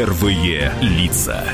Первые 0.00 0.72
лица. 0.80 1.44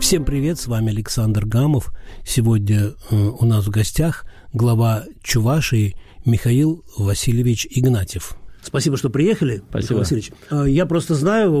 Всем 0.00 0.24
привет, 0.24 0.58
с 0.58 0.66
вами 0.66 0.88
Александр 0.88 1.44
Гамов. 1.44 1.92
Сегодня 2.24 2.94
э, 3.10 3.14
у 3.14 3.44
нас 3.44 3.66
в 3.66 3.68
гостях 3.68 4.24
глава 4.54 5.04
Чувашии 5.22 5.96
Михаил 6.24 6.82
Васильевич 6.96 7.66
Игнатьев. 7.70 8.38
Спасибо, 8.62 8.96
что 8.96 9.10
приехали, 9.10 9.60
Спасибо. 9.68 9.76
Михаил 9.76 9.98
Васильевич. 9.98 10.32
Э, 10.50 10.64
Я 10.66 10.86
просто 10.86 11.14
знаю 11.14 11.60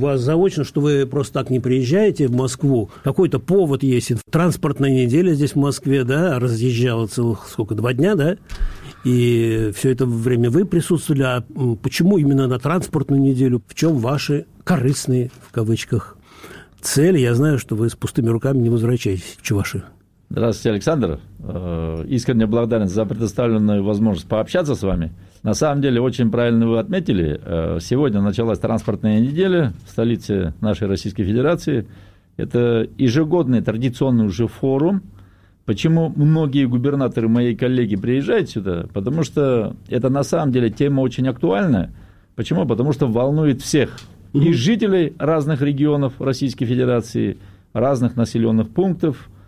вас 0.00 0.20
заочно, 0.20 0.64
что 0.64 0.80
вы 0.80 1.06
просто 1.06 1.34
так 1.34 1.50
не 1.50 1.60
приезжаете 1.60 2.26
в 2.26 2.32
Москву. 2.32 2.90
Какой-то 3.04 3.38
повод 3.38 3.84
есть. 3.84 4.10
Транспортная 4.28 4.90
неделя 4.90 5.34
здесь 5.34 5.52
в 5.52 5.56
Москве, 5.56 6.02
да, 6.02 6.40
разъезжала 6.40 7.06
целых, 7.06 7.46
сколько, 7.48 7.76
два 7.76 7.92
дня, 7.92 8.16
да? 8.16 8.38
И 9.08 9.72
все 9.74 9.92
это 9.92 10.04
время 10.04 10.50
вы 10.50 10.66
присутствовали. 10.66 11.22
А 11.22 11.42
почему 11.82 12.18
именно 12.18 12.46
на 12.46 12.58
транспортную 12.58 13.22
неделю? 13.22 13.62
В 13.66 13.74
чем 13.74 13.96
ваши 13.96 14.44
корыстные, 14.64 15.30
в 15.48 15.50
кавычках, 15.50 16.18
цели? 16.82 17.18
Я 17.18 17.34
знаю, 17.34 17.58
что 17.58 17.74
вы 17.74 17.88
с 17.88 17.96
пустыми 17.96 18.28
руками 18.28 18.58
не 18.58 18.68
возвращаетесь 18.68 19.38
в 19.38 19.42
Чувашию. 19.42 19.84
Здравствуйте, 20.28 20.72
Александр. 20.72 21.20
Э, 21.38 22.04
Искренне 22.06 22.44
благодарен 22.44 22.86
за 22.86 23.06
предоставленную 23.06 23.82
возможность 23.82 24.28
пообщаться 24.28 24.74
с 24.74 24.82
вами. 24.82 25.10
На 25.42 25.54
самом 25.54 25.80
деле, 25.80 26.02
очень 26.02 26.30
правильно 26.30 26.68
вы 26.68 26.78
отметили. 26.78 27.40
Э, 27.42 27.78
Сегодня 27.80 28.20
началась 28.20 28.58
транспортная 28.58 29.20
неделя 29.20 29.72
в 29.86 29.90
столице 29.90 30.52
нашей 30.60 30.86
Российской 30.86 31.24
Федерации. 31.24 31.86
Это 32.36 32.86
ежегодный 32.98 33.62
традиционный 33.62 34.26
уже 34.26 34.48
форум. 34.48 35.00
Почему 35.68 36.10
многие 36.16 36.64
губернаторы, 36.64 37.28
мои 37.28 37.54
коллеги, 37.54 37.94
приезжают 37.94 38.48
сюда? 38.48 38.86
Потому 38.94 39.22
что 39.22 39.76
это 39.90 40.08
на 40.08 40.22
самом 40.22 40.50
деле 40.50 40.70
тема 40.70 41.02
очень 41.02 41.28
актуальная. 41.28 41.92
Почему? 42.36 42.64
Потому 42.64 42.94
что 42.94 43.06
волнует 43.06 43.60
всех. 43.60 44.00
И 44.32 44.54
жителей 44.54 45.12
разных 45.18 45.60
регионов 45.60 46.14
Российской 46.20 46.64
Федерации, 46.64 47.36
разных 47.74 48.16
населенных 48.16 48.70
пунктов– 48.70 49.28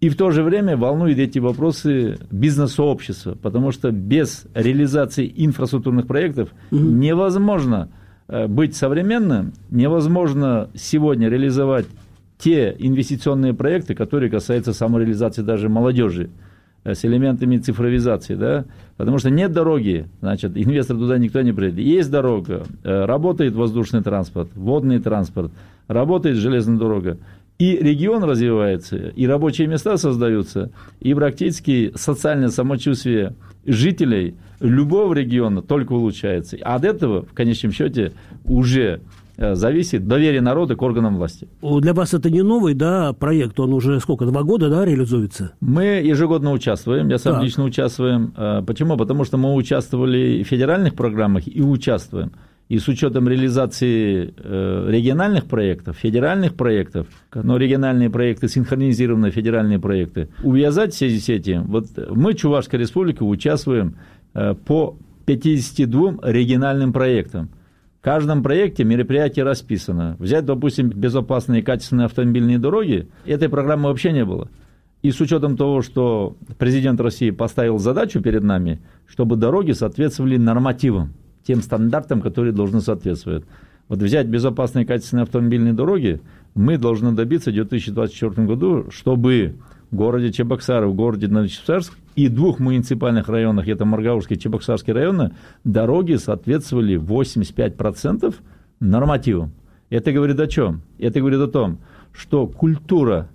и 0.00 0.08
в 0.08 0.16
то 0.16 0.30
же 0.30 0.42
время 0.44 0.76
волнуют 0.76 1.18
эти 1.18 1.40
вопросы 1.40 2.18
бизнес-сообщества, 2.30 3.36
потому 3.42 3.72
что 3.72 3.90
без 3.90 4.46
реализации 4.54 5.30
инфраструктурных 5.36 6.06
проектов 6.06 6.50
невозможно 6.70 7.88
э, 8.28 8.46
быть 8.46 8.76
современным, 8.76 9.54
невозможно 9.70 10.70
сегодня 10.74 11.28
реализовать 11.28 11.86
те 12.38 12.74
инвестиционные 12.78 13.52
проекты, 13.52 13.94
которые 13.94 14.30
касаются 14.30 14.72
самореализации 14.72 15.42
даже 15.42 15.68
молодежи 15.68 16.30
э, 16.84 16.94
с 16.94 17.04
элементами 17.04 17.58
цифровизации, 17.58 18.34
да, 18.36 18.64
потому 18.96 19.18
что 19.18 19.30
нет 19.30 19.52
дороги, 19.52 20.06
значит, 20.20 20.56
инвестор 20.56 20.96
туда 20.96 21.18
никто 21.18 21.42
не 21.42 21.52
приедет. 21.52 21.80
Есть 21.80 22.10
дорога, 22.10 22.64
э, 22.84 23.04
работает 23.04 23.54
воздушный 23.54 24.02
транспорт, 24.02 24.50
водный 24.54 25.00
транспорт, 25.00 25.52
работает 25.88 26.36
железная 26.36 26.78
дорога, 26.78 27.18
и 27.58 27.76
регион 27.76 28.22
развивается, 28.22 28.96
и 28.96 29.26
рабочие 29.26 29.66
места 29.66 29.96
создаются, 29.96 30.70
и 31.00 31.12
практически 31.12 31.90
социальное 31.96 32.50
самочувствие 32.50 33.34
жителей 33.66 34.36
любого 34.60 35.12
региона 35.12 35.60
только 35.60 35.92
улучшается. 35.92 36.56
А 36.62 36.76
от 36.76 36.84
этого, 36.84 37.22
в 37.22 37.32
конечном 37.32 37.72
счете, 37.72 38.12
уже 38.44 39.00
зависит 39.38 40.06
доверие 40.06 40.40
народа 40.40 40.74
к 40.74 40.82
органам 40.82 41.16
власти. 41.16 41.48
Для 41.62 41.94
вас 41.94 42.14
это 42.14 42.30
не 42.30 42.42
новый 42.42 42.74
да, 42.74 43.12
проект, 43.12 43.58
он 43.60 43.72
уже 43.72 44.00
сколько, 44.00 44.26
два 44.26 44.42
года 44.42 44.68
да, 44.68 44.84
реализуется? 44.84 45.52
Мы 45.60 45.84
ежегодно 45.84 46.52
участвуем, 46.52 47.08
я 47.08 47.18
сам 47.18 47.34
Так. 47.34 47.44
лично 47.44 47.64
участвуем. 47.64 48.34
Э, 48.36 48.62
Почему? 48.66 48.96
Потому 48.96 49.24
что 49.24 49.36
мы 49.36 49.54
участвовали 49.54 50.42
в 50.42 50.46
федеральных 50.46 50.94
программах 50.94 51.44
и 51.46 51.62
участвуем. 51.62 52.32
И 52.68 52.78
с 52.78 52.86
учетом 52.86 53.26
реализации 53.28 54.34
э, 54.36 54.86
региональных 54.90 55.46
проектов, 55.46 55.96
федеральных 55.96 56.54
проектов, 56.54 57.06
но 57.32 57.56
региональные 57.56 58.10
проекты 58.10 58.48
синхронизированные 58.48 59.32
федеральные 59.32 59.78
проекты, 59.78 60.28
увязать 60.42 60.92
в 60.92 60.98
связи 60.98 61.18
с 61.18 61.28
этим, 61.30 61.64
вот 61.64 61.86
мы, 62.10 62.34
Чувашская 62.34 62.78
республика, 62.78 63.22
участвуем 63.22 63.96
э, 64.34 64.54
по 64.54 64.98
52 65.24 66.18
региональным 66.24 66.92
проектам. 66.92 67.50
В 68.00 68.04
каждом 68.04 68.44
проекте 68.44 68.84
мероприятие 68.84 69.44
расписано. 69.44 70.16
Взять, 70.20 70.44
допустим, 70.44 70.88
безопасные 70.88 71.62
качественные 71.62 72.06
автомобильные 72.06 72.58
дороги, 72.58 73.08
этой 73.26 73.48
программы 73.48 73.88
вообще 73.88 74.12
не 74.12 74.24
было. 74.24 74.48
И 75.02 75.10
с 75.10 75.20
учетом 75.20 75.56
того, 75.56 75.82
что 75.82 76.36
президент 76.58 77.00
России 77.00 77.30
поставил 77.30 77.78
задачу 77.78 78.20
перед 78.20 78.44
нами, 78.44 78.80
чтобы 79.06 79.36
дороги 79.36 79.72
соответствовали 79.72 80.36
нормативам, 80.36 81.12
тем 81.44 81.60
стандартам, 81.60 82.20
которые 82.20 82.52
должны 82.52 82.80
соответствовать. 82.80 83.44
Вот 83.88 83.98
взять 84.00 84.26
безопасные 84.26 84.86
качественные 84.86 85.24
автомобильные 85.24 85.72
дороги, 85.72 86.20
мы 86.54 86.78
должны 86.78 87.12
добиться 87.12 87.50
в 87.50 87.54
2024 87.54 88.46
году, 88.46 88.86
чтобы 88.90 89.56
в 89.90 89.96
городе 89.96 90.32
Чебоксары, 90.32 90.86
в 90.86 90.94
городе 90.94 91.26
Новочебоксарск 91.26 91.94
и 92.18 92.28
двух 92.28 92.58
муниципальных 92.58 93.28
районах, 93.28 93.68
это 93.68 93.84
Маргаушский 93.84 94.34
и 94.34 94.38
Чебоксарский 94.40 94.92
районы, 94.92 95.34
дороги 95.62 96.14
соответствовали 96.14 96.96
85% 96.96 98.34
нормативам. 98.80 99.52
Это 99.88 100.10
говорит 100.10 100.40
о 100.40 100.48
чем? 100.48 100.82
Это 100.98 101.20
говорит 101.20 101.38
о 101.38 101.46
том, 101.46 101.78
что 102.12 102.48
культура 102.48 103.28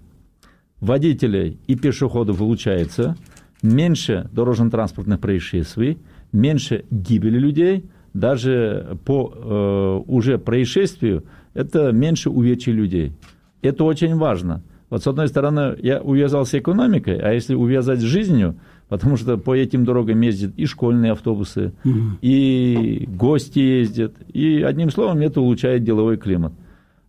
водителей 0.81 1.57
и 1.65 1.75
пешеходов 1.75 2.41
улучшается, 2.41 3.15
меньше 3.61 4.29
дорожно-транспортных 4.33 5.21
происшествий, 5.21 5.99
меньше 6.33 6.83
гибели 6.91 7.39
людей, 7.39 7.85
даже 8.13 8.97
по 9.05 9.33
э, 9.33 10.11
уже 10.11 10.37
происшествию 10.39 11.23
это 11.53 11.93
меньше 11.93 12.29
увечий 12.29 12.73
людей. 12.73 13.13
Это 13.61 13.85
очень 13.85 14.17
важно. 14.17 14.61
Вот 14.93 15.01
с 15.01 15.07
одной 15.07 15.27
стороны, 15.27 15.75
я 15.81 16.01
увязался 16.01 16.59
экономикой, 16.59 17.17
а 17.17 17.31
если 17.33 17.55
увязать 17.55 17.99
с 17.99 18.03
жизнью, 18.03 18.59
потому 18.93 19.17
что 19.17 19.39
по 19.39 19.55
этим 19.55 19.85
дорогам 19.85 20.21
ездят 20.21 20.51
и 20.55 20.67
школьные 20.67 21.13
автобусы, 21.13 21.73
и 22.21 23.05
гости 23.07 23.57
ездят, 23.57 24.13
и 24.31 24.61
одним 24.61 24.91
словом 24.91 25.17
это 25.21 25.41
улучшает 25.41 25.83
деловой 25.83 26.17
климат. 26.17 26.53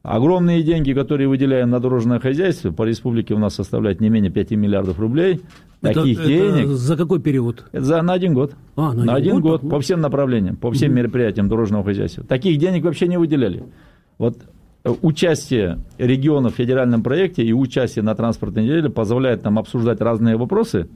Огромные 0.02 0.62
деньги, 0.62 0.94
которые 0.94 1.28
выделяем 1.28 1.68
на 1.68 1.80
дорожное 1.80 2.20
хозяйство, 2.20 2.70
по 2.70 2.84
республике 2.84 3.34
у 3.34 3.38
нас 3.38 3.54
составляют 3.54 4.00
не 4.00 4.08
менее 4.08 4.32
5 4.32 4.52
миллиардов 4.52 4.98
рублей. 4.98 5.42
Таких 5.82 6.20
это, 6.20 6.26
денег 6.26 6.68
за 6.68 6.96
какой 6.96 7.20
период? 7.20 7.66
это 7.72 7.84
за, 7.84 8.00
на 8.00 8.14
один 8.14 8.32
год. 8.32 8.54
А, 8.76 8.94
на 8.94 9.04
на 9.04 9.14
один 9.16 9.32
один 9.32 9.40
год? 9.42 9.60
год, 9.60 9.70
по 9.70 9.78
всем 9.80 10.00
направлениям, 10.00 10.56
по 10.56 10.72
всем 10.72 10.94
мероприятиям 10.94 11.50
дорожного 11.50 11.84
хозяйства. 11.84 12.24
Таких 12.24 12.58
денег 12.58 12.84
вообще 12.84 13.08
не 13.08 13.18
выделяли. 13.18 13.62
Вот 14.16 14.38
э, 14.84 14.94
участие 15.02 15.80
регионов 15.98 16.54
в 16.54 16.56
федеральном 16.56 17.02
проекте 17.02 17.42
и 17.42 17.52
участие 17.52 18.04
на 18.04 18.14
транспортной 18.14 18.64
неделе 18.64 18.88
позволяет 18.88 19.44
нам 19.44 19.58
обсуждать 19.58 20.00
разные 20.00 20.38
вопросы. 20.38 20.88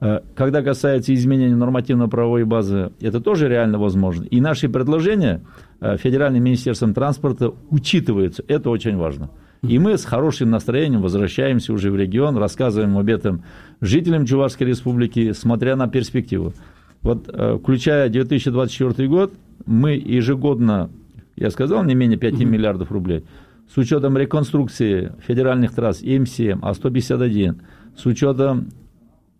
Когда 0.00 0.62
касается 0.62 1.12
изменения 1.12 1.56
нормативно-правовой 1.56 2.44
базы, 2.44 2.92
это 3.00 3.20
тоже 3.20 3.48
реально 3.48 3.78
возможно. 3.78 4.24
И 4.24 4.40
наши 4.40 4.68
предложения 4.68 5.42
э, 5.80 5.96
Федеральным 5.96 6.44
министерством 6.44 6.94
транспорта 6.94 7.52
учитываются. 7.70 8.44
Это 8.46 8.70
очень 8.70 8.96
важно. 8.96 9.30
И 9.62 9.78
мы 9.80 9.98
с 9.98 10.04
хорошим 10.04 10.50
настроением 10.50 11.02
возвращаемся 11.02 11.72
уже 11.72 11.90
в 11.90 11.96
регион, 11.96 12.36
рассказываем 12.36 12.96
об 12.96 13.08
этом 13.08 13.42
жителям 13.80 14.24
Чувашской 14.24 14.68
республики, 14.68 15.32
смотря 15.32 15.74
на 15.74 15.88
перспективу. 15.88 16.54
Вот, 17.02 17.28
э, 17.28 17.58
включая 17.60 18.08
2024 18.08 19.08
год, 19.08 19.32
мы 19.66 19.92
ежегодно, 19.92 20.90
я 21.36 21.50
сказал, 21.50 21.82
не 21.84 21.94
менее 21.94 22.18
5 22.18 22.44
миллиардов 22.44 22.92
рублей, 22.92 23.24
с 23.72 23.76
учетом 23.76 24.16
реконструкции 24.16 25.12
федеральных 25.26 25.74
трасс 25.74 26.02
М7, 26.02 26.60
А151, 26.60 27.60
с 27.96 28.06
учетом 28.06 28.68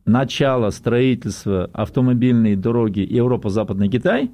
начала 0.09 0.71
строительства 0.71 1.71
автомобильной 1.73 2.57
дороги 2.57 3.01
Европа-Западный 3.01 3.89
Китай, 3.89 4.31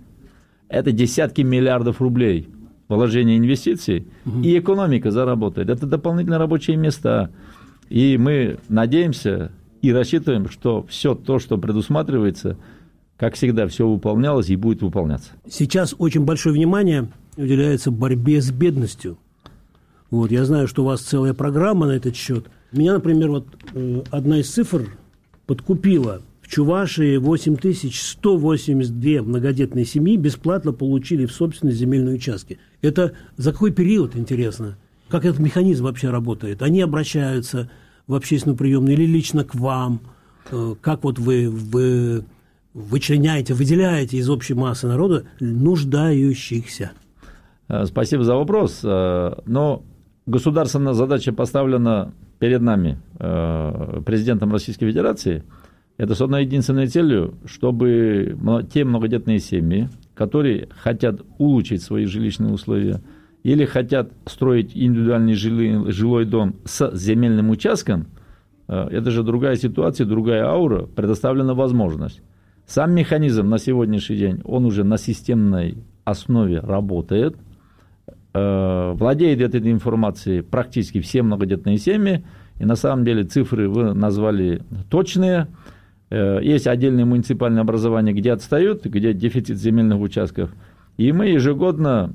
это 0.69 0.93
десятки 0.93 1.43
миллиардов 1.43 2.01
рублей 2.01 2.49
вложения 2.89 3.37
инвестиций, 3.37 4.07
и 4.43 4.59
экономика 4.59 5.11
заработает. 5.11 5.69
Это 5.69 5.87
дополнительные 5.87 6.39
рабочие 6.39 6.77
места. 6.77 7.31
И 7.89 8.17
мы 8.19 8.59
надеемся 8.69 9.51
и 9.83 9.93
рассчитываем, 9.93 10.49
что 10.49 10.85
все 10.89 11.15
то, 11.15 11.39
что 11.39 11.59
предусматривается, 11.59 12.57
как 13.17 13.35
всегда, 13.35 13.67
все 13.67 13.89
выполнялось 13.89 14.51
и 14.51 14.57
будет 14.57 14.83
выполняться. 14.83 15.33
Сейчас 15.49 15.95
очень 15.99 16.25
большое 16.25 16.55
внимание 16.55 17.09
уделяется 17.37 17.91
борьбе 17.91 18.41
с 18.41 18.51
бедностью. 18.51 19.19
Вот, 20.11 20.31
я 20.31 20.45
знаю, 20.45 20.69
что 20.69 20.83
у 20.83 20.87
вас 20.87 21.01
целая 21.01 21.35
программа 21.35 21.87
на 21.87 21.93
этот 21.93 22.15
счет. 22.15 22.47
Меня, 22.71 22.95
например, 22.95 23.31
вот 23.31 23.47
э, 23.75 24.03
одна 24.11 24.39
из 24.39 24.51
цифр 24.51 24.89
подкупила. 25.47 26.23
В 26.41 26.49
Чувашии 26.49 27.17
8182 27.17 29.23
многодетные 29.23 29.85
семьи 29.85 30.17
бесплатно 30.17 30.73
получили 30.73 31.27
в 31.27 31.33
собственность 31.33 31.79
земельные 31.79 32.17
участки. 32.17 32.59
Это 32.83 33.13
за 33.37 33.53
какой 33.53 33.73
период, 33.73 34.15
интересно? 34.15 34.77
Как 35.09 35.25
этот 35.25 35.41
механизм 35.41 35.85
вообще 35.85 36.11
работает? 36.11 36.63
Они 36.63 36.83
обращаются 36.83 37.71
в 38.07 38.15
общественную 38.15 38.59
приемную 38.59 38.95
или 38.95 39.07
лично 39.07 39.45
к 39.45 39.55
вам? 39.55 40.01
Э, 40.51 40.75
Как 40.81 41.05
вот 41.05 41.19
вы, 41.19 41.49
вы 41.49 42.25
вычленяете, 42.75 43.55
выделяете 43.55 44.19
из 44.19 44.29
общей 44.29 44.55
массы 44.55 44.87
народа 44.87 45.25
нуждающихся? 45.41 46.93
Э, 47.69 47.87
спасибо 47.87 48.25
за 48.25 48.35
вопрос. 48.35 48.81
Э, 48.83 49.35
но 49.47 49.83
государственная 50.27 50.95
задача 50.95 51.33
поставлена 51.33 52.13
перед 52.39 52.61
нами 52.61 52.99
э, 53.19 54.03
президентом 54.05 54.53
Российской 54.53 54.87
Федерации. 54.87 55.45
Это 55.97 56.15
с 56.15 56.21
одной 56.21 56.45
единственной 56.45 56.89
целью, 56.89 57.35
чтобы 57.45 58.37
те 58.73 58.85
многодетные 58.85 59.39
семьи, 59.39 59.89
которые 60.15 60.69
хотят 60.77 61.21
улучшить 61.39 61.83
свои 61.83 62.05
жилищные 62.07 62.53
условия 62.53 63.01
или 63.45 63.65
хотят 63.65 64.11
строить 64.27 64.73
индивидуальный 64.75 65.35
жилой, 65.35 65.93
жилой 65.93 66.25
дом 66.25 66.57
с 66.65 66.97
земельным 66.97 67.51
участком, 67.51 68.09
это 68.67 69.11
же 69.11 69.23
другая 69.23 69.57
ситуация, 69.57 70.07
другая 70.07 70.47
аура, 70.47 70.87
предоставлена 70.87 71.55
возможность. 71.55 72.23
Сам 72.67 72.93
механизм 72.93 73.49
на 73.49 73.59
сегодняшний 73.59 74.17
день, 74.17 74.41
он 74.45 74.65
уже 74.65 74.83
на 74.83 74.97
системной 74.97 75.79
основе 76.05 76.59
работает– 76.61 77.37
Э, 77.44 77.44
владеет 78.35 79.41
этой 79.41 79.71
информацией 79.71 80.43
практически 80.43 81.01
все 81.01 81.23
многодетные 81.23 81.79
семьи. 81.79 82.25
И 82.59 82.65
на 82.65 82.77
самом 82.77 83.05
деле 83.05 83.25
цифры 83.25 83.69
вы 83.69 83.95
назвали 83.95 84.63
точные. 84.91 85.49
Э, 86.11 86.41
есть 86.43 86.67
отдельные 86.67 87.05
муниципальные 87.05 87.63
образования, 87.63 88.13
где 88.13 88.33
отстают, 88.33 88.85
где 88.85 89.13
дефицит 89.13 89.59
земельных 89.59 90.01
участков. 90.01 90.51
И 90.97 91.11
мы 91.13 91.27
ежегодно 91.27 92.13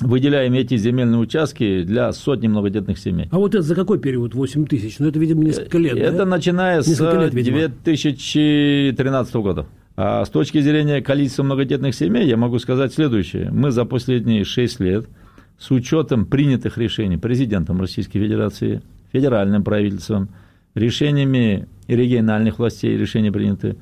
выделяем 0.00 0.52
эти 0.52 0.76
земельные 0.76 1.18
участки 1.18 1.82
для 1.82 2.12
сотни 2.12 2.48
многодетных 2.48 2.98
семей. 2.98 3.28
А 3.30 3.38
вот 3.38 3.54
это 3.54 3.62
за 3.62 3.74
какой 3.74 3.98
период 3.98 4.34
8 4.34 4.66
тысяч? 4.66 4.98
Ну, 4.98 5.08
это, 5.08 5.18
видимо, 5.18 5.44
несколько 5.44 5.78
лет, 5.78 5.96
Это 5.96 6.18
да? 6.18 6.26
начиная 6.26 6.78
несколько 6.78 7.30
с 7.30 7.32
лет, 7.32 7.72
2013 7.82 9.34
года. 9.36 9.66
А 9.96 10.26
с 10.26 10.28
точки 10.28 10.60
зрения 10.60 11.00
количества 11.00 11.42
многодетных 11.42 11.94
семей 11.94 12.26
я 12.26 12.36
могу 12.36 12.58
сказать 12.58 12.92
следующее. 12.92 13.50
Мы 13.50 13.70
за 13.70 13.86
последние 13.86 14.44
6 14.44 14.80
лет– 14.80 15.06
с 15.58 15.70
учетом 15.70 16.26
принятых 16.26 16.78
решений 16.78 17.16
президентом 17.16 17.80
Российской 17.80 18.18
Федерации, 18.18 18.82
федеральным 19.12 19.64
правительством, 19.64 20.28
решениями 20.74 21.66
региональных 21.88 22.58
властей, 22.58 22.96
решения 22.96 23.32
приняты, 23.32 23.76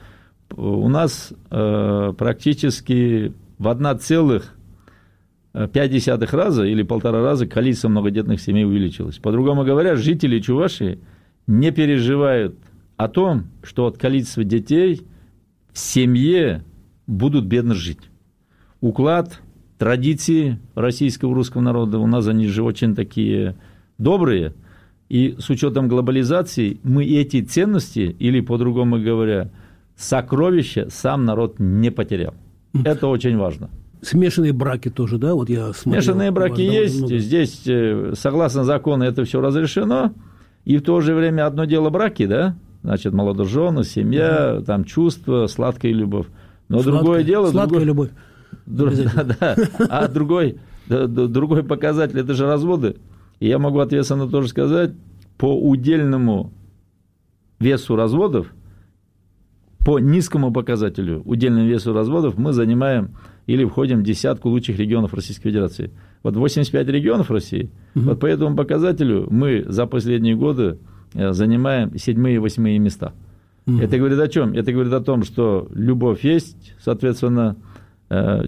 у 0.57 0.89
нас 0.89 1.33
э, 1.51 2.13
практически 2.17 3.33
в 3.59 3.67
1,5 3.67 6.37
раза 6.37 6.65
или 6.65 6.83
полтора 6.83 7.23
раза 7.23 7.47
количество 7.47 7.89
многодетных 7.89 8.41
семей 8.41 8.65
увеличилось. 8.65 9.19
По-другому 9.19 9.65
говоря, 9.65 9.97
жители 9.97 10.41
Чувашии 10.41 11.01
не 11.47 11.71
переживают 11.73 12.57
о 12.97 13.09
том, 13.09 13.49
что 13.63 13.87
от 13.87 13.99
количества 13.99 14.45
детей 14.45 15.03
в 15.73 15.79
семье 15.79 16.65
будут 17.07 17.45
бедно 17.47 17.75
жить. 17.75 18.01
Уклад 18.81 19.41
традиции 19.85 20.59
российского 20.75 21.35
русского 21.35 21.61
народа, 21.61 21.99
у 21.99 22.07
нас 22.07 22.27
они 22.27 22.47
же 22.47 22.63
очень 22.63 22.95
такие 22.95 23.55
добрые, 23.99 24.55
и 25.11 25.37
с 25.39 25.51
учетом 25.51 25.89
глобализации 25.89 26.81
мы 26.85 27.05
эти 27.05 27.43
ценности, 27.43 28.17
или 28.19 28.41
по-другому 28.41 28.99
говоря, 28.99 29.51
сокровища 29.95 30.89
сам 30.89 31.27
народ 31.27 31.57
не 31.59 31.91
потерял. 31.91 32.33
Это 32.83 33.09
очень 33.09 33.37
важно. 33.37 33.69
Смешанные 34.01 34.55
браки 34.55 34.89
тоже, 34.89 35.19
да? 35.19 35.35
Вот 35.35 35.51
я 35.51 35.75
смотрел. 35.75 36.03
Смешанные 36.03 36.31
браки 36.31 36.63
есть. 36.63 37.01
Много. 37.01 37.19
Здесь, 37.19 37.61
э, 37.67 38.15
согласно 38.17 38.65
закону, 38.65 39.05
это 39.05 39.25
все 39.25 39.43
разрешено. 39.43 40.15
И 40.65 40.79
в 40.79 40.83
то 40.83 41.03
же 41.03 41.15
время 41.15 41.47
одно 41.47 41.67
дело 41.67 41.91
браки, 41.91 42.25
да? 42.25 42.57
Значит, 42.83 43.13
молодожены, 43.13 43.85
семья, 43.85 44.55
угу. 44.57 44.65
там 44.65 44.85
чувства, 44.85 45.47
сладкая 45.47 45.93
любовь. 45.93 46.29
Но 46.71 46.79
сладкая, 46.79 47.03
другое 47.03 47.23
дело... 47.23 47.51
Сладкая 47.51 47.81
другое... 47.81 47.85
любовь. 47.85 48.11
Да, 48.67 48.91
да. 49.41 49.57
А 49.89 50.09
другой, 50.09 50.59
другой 50.89 51.65
показатель– 51.65 52.19
это 52.21 52.35
же 52.35 52.47
разводы. 52.47 52.97
И 53.41 53.49
я 53.49 53.59
могу 53.59 53.81
ответственно 53.81 54.29
тоже 54.29 54.49
сказать, 54.49 54.93
по 55.37 55.59
удельному 55.59 56.53
весу 57.59 57.97
разводов, 57.97 58.53
по 59.85 59.99
низкому 59.99 60.53
показателю 60.53 61.23
удельному 61.25 61.67
весу 61.67 61.93
разводов 61.93 62.39
мы 62.39 62.53
занимаем 62.53 63.17
или 63.47 63.65
входим 63.65 64.01
в 64.01 64.03
десятку 64.03 64.49
лучших 64.49 64.79
регионов 64.79 65.13
Российской 65.13 65.51
Федерации. 65.51 65.91
Вот 66.23 66.37
85 66.37 66.89
регионов 66.89 67.31
России, 67.31 67.71
угу. 67.95 68.07
вот 68.07 68.21
по 68.21 68.27
этому 68.27 68.57
показателю 68.57 69.27
мы 69.31 69.65
за 69.69 69.87
последние 69.87 70.37
годы 70.37 70.79
э, 71.13 71.33
занимаем 71.33 71.99
седьмые 71.99 72.37
и 72.37 72.39
восьмые 72.39 72.79
места. 72.79 73.13
Угу. 73.67 73.79
Это 73.79 73.99
говорит 73.99 74.19
о 74.19 74.29
чем? 74.29 74.55
Это 74.55 74.73
говорит 74.73 74.93
о 74.93 75.01
том, 75.01 75.23
что 75.23 75.69
любовь 75.75 76.25
есть, 76.25 76.75
соответственно, 76.83 77.57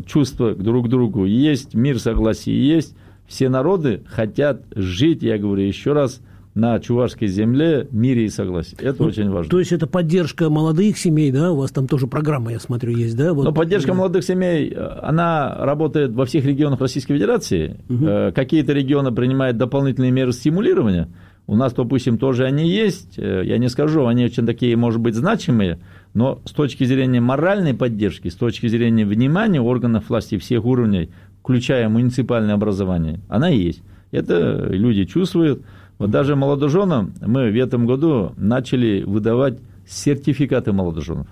чувства 0.06 0.54
друг 0.54 0.86
к 0.86 0.88
другу 0.88 1.24
есть, 1.24 1.74
мир 1.74 1.98
согласия 1.98 2.56
есть. 2.56 2.94
Все 3.26 3.48
народы 3.48 4.02
хотят 4.06 4.62
жить, 4.74 5.22
я 5.22 5.36
говорю 5.38 5.64
еще 5.64 5.92
раз, 5.92 6.20
на 6.56 6.80
чувашской 6.80 7.28
земле 7.28 7.86
мире 7.90 8.24
и 8.24 8.28
согласии. 8.30 8.78
Это 8.80 9.02
ну, 9.02 9.08
очень 9.10 9.28
важно. 9.28 9.50
То 9.50 9.58
есть 9.58 9.72
это 9.72 9.86
поддержка 9.86 10.48
молодых 10.48 10.96
семей, 10.96 11.30
да? 11.30 11.52
У 11.52 11.56
вас 11.56 11.70
там 11.70 11.86
тоже 11.86 12.06
программа, 12.06 12.50
я 12.50 12.58
смотрю, 12.58 12.96
есть, 12.96 13.14
да? 13.14 13.34
Вот. 13.34 13.44
Но 13.44 13.52
поддержка 13.52 13.92
молодых 13.92 14.24
семей, 14.24 14.72
э, 14.74 14.98
она 15.02 15.54
работает 15.54 16.12
во 16.12 16.24
всех 16.24 16.46
регионах 16.46 16.80
Российской 16.80 17.12
Федерации. 17.12 17.78
Угу. 17.90 18.32
Какие-то 18.34 18.72
регионы 18.72 19.12
принимают 19.12 19.58
дополнительные 19.58 20.10
меры 20.10 20.32
стимулирования. 20.32 21.10
У 21.46 21.54
нас, 21.54 21.72
допустим, 21.72 22.18
тоже 22.18 22.44
они 22.44 22.68
есть. 22.68 23.18
Я 23.18 23.58
не 23.58 23.68
скажу, 23.68 24.06
они 24.06 24.24
очень 24.24 24.46
такие, 24.46 24.76
может 24.76 25.00
быть, 25.00 25.14
значимые. 25.14 25.78
Но 26.12 26.40
с 26.44 26.50
точки 26.50 26.84
зрения 26.84 27.20
моральной 27.20 27.74
поддержки, 27.74 28.28
с 28.28 28.34
точки 28.34 28.66
зрения 28.66 29.04
внимания 29.04 29.60
органов 29.60 30.08
власти 30.08 30.38
всех 30.38 30.64
уровней, 30.64 31.10
включая 31.40 31.88
муниципальное 31.88 32.54
образование, 32.54 33.20
она 33.28 33.48
есть. 33.48 33.82
Это 34.10 34.66
люди 34.70 35.04
чувствуют. 35.04 35.62
Вот 35.98 36.10
даже 36.10 36.36
молодоженам 36.36 37.14
мы 37.20 37.50
в 37.50 37.56
этом 37.56 37.86
году 37.86 38.32
начали 38.36 39.02
выдавать 39.02 39.58
сертификаты 39.86 40.72
молодоженов. 40.72 41.28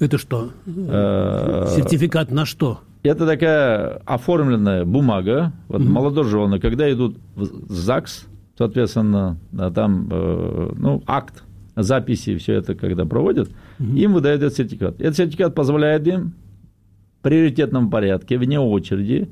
Это 0.00 0.18
что? 0.18 0.50
Э, 0.66 1.66
Сертификат 1.76 2.30
на 2.30 2.46
что? 2.46 2.80
Это 3.02 3.26
такая 3.26 4.00
оформленная 4.06 4.84
бумага. 4.84 5.52
Вот 5.68 5.82
угу. 5.82 5.90
молодожены, 5.90 6.58
когда 6.58 6.90
идут 6.90 7.18
в 7.36 7.72
ЗАГС, 7.72 8.26
соответственно, 8.56 9.38
там 9.74 10.08
э, 10.10 10.72
ну, 10.76 11.02
акт 11.06 11.42
записи, 11.76 12.36
все 12.36 12.54
это 12.54 12.74
когда 12.74 13.04
проводят, 13.04 13.48
угу. 13.78 13.96
им 13.96 14.12
выдают 14.12 14.42
этот 14.42 14.56
сертификат. 14.56 15.00
Этот 15.00 15.16
сертификат 15.16 15.54
позволяет 15.54 16.06
им 16.06 16.34
в 17.18 17.22
приоритетном 17.22 17.90
порядке, 17.90 18.38
вне 18.38 18.60
очереди, 18.60 19.28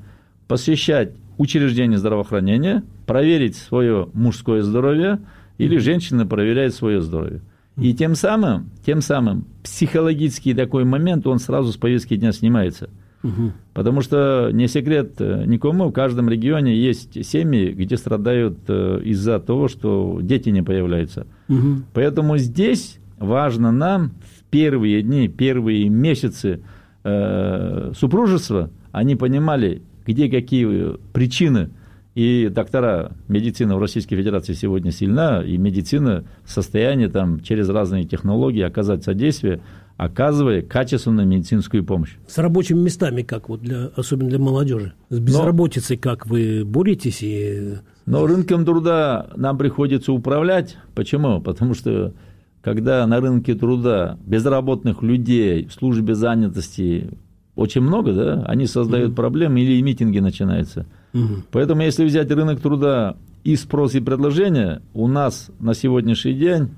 посещать 0.48 1.12
учреждение 1.38 1.98
здравоохранения, 1.98 2.82
проверить 3.06 3.56
свое 3.56 4.08
мужское 4.12 4.62
здоровье, 4.62 5.20
или 5.58 5.78
женщина 5.78 6.26
проверяет 6.26 6.74
свое 6.74 7.00
здоровье. 7.00 7.40
И 7.76 7.94
тем 7.94 8.14
самым, 8.14 8.70
тем 8.84 9.00
самым 9.00 9.46
психологический 9.62 10.54
такой 10.54 10.84
момент, 10.84 11.26
он 11.26 11.38
сразу 11.38 11.72
с 11.72 11.76
повестки 11.76 12.16
дня 12.16 12.32
снимается– 12.32 12.90
Угу. 13.22 13.52
Потому 13.74 14.00
что 14.00 14.50
не 14.52 14.68
секрет 14.68 15.14
э, 15.20 15.44
никому, 15.46 15.88
в 15.88 15.92
каждом 15.92 16.28
регионе 16.28 16.76
есть 16.76 17.24
семьи, 17.24 17.70
где 17.72 17.96
страдают 17.96 18.58
э, 18.68 19.00
из-за 19.04 19.38
того, 19.38 19.68
что 19.68 20.18
дети 20.20 20.48
не 20.48 20.62
появляются. 20.62 21.26
Угу. 21.48 21.82
Поэтому 21.94 22.36
здесь 22.38 22.98
важно 23.18 23.70
нам 23.70 24.12
в 24.20 24.44
первые 24.50 25.02
дни, 25.02 25.28
первые 25.28 25.88
месяцы 25.88 26.60
э, 27.04 27.92
супружества, 27.96 28.70
они 28.90 29.16
понимали, 29.16 29.82
где 30.06 30.28
какие 30.28 30.96
причины. 31.12 31.70
И 32.14 32.50
доктора 32.54 33.12
медицины 33.28 33.74
в 33.74 33.78
Российской 33.78 34.16
Федерации 34.16 34.52
сегодня 34.52 34.90
сильна, 34.90 35.42
и 35.42 35.56
медицина 35.56 36.24
в 36.44 36.50
состоянии 36.50 37.06
там, 37.06 37.40
через 37.40 37.70
разные 37.70 38.04
технологии 38.04 38.60
оказать 38.60 39.02
содействие 39.02 39.62
оказывая 40.04 40.62
качественную 40.62 41.26
медицинскую 41.26 41.84
помощь. 41.84 42.16
С 42.26 42.38
рабочими 42.38 42.78
местами 42.78 43.22
как, 43.22 43.48
вот 43.48 43.60
для, 43.60 43.86
особенно 43.96 44.30
для 44.30 44.38
молодежи? 44.38 44.94
С 45.10 45.18
безработицей 45.20 45.96
Но, 45.96 46.02
как 46.02 46.26
вы 46.26 46.64
боретесь? 46.64 47.22
И... 47.22 47.74
Но 48.06 48.26
рынком 48.26 48.64
труда 48.64 49.28
нам 49.36 49.58
приходится 49.58 50.12
управлять. 50.12 50.76
Почему? 50.94 51.40
Потому 51.40 51.74
что 51.74 52.14
когда 52.62 53.06
на 53.06 53.20
рынке 53.20 53.54
труда 53.54 54.18
безработных 54.26 55.02
людей 55.02 55.66
в 55.66 55.72
службе 55.72 56.14
занятости 56.14 57.10
очень 57.54 57.82
много, 57.82 58.12
да, 58.12 58.44
они 58.46 58.66
создают 58.66 59.10
угу. 59.10 59.16
проблемы 59.16 59.60
или 59.60 59.80
митинги 59.82 60.18
начинаются. 60.18 60.86
Угу. 61.14 61.44
Поэтому 61.52 61.82
если 61.82 62.04
взять 62.04 62.30
рынок 62.30 62.60
труда 62.60 63.16
и 63.44 63.56
спрос 63.56 63.94
и 63.94 64.00
предложение, 64.00 64.82
у 64.94 65.06
нас 65.06 65.50
на 65.60 65.74
сегодняшний 65.74 66.34
день 66.34 66.70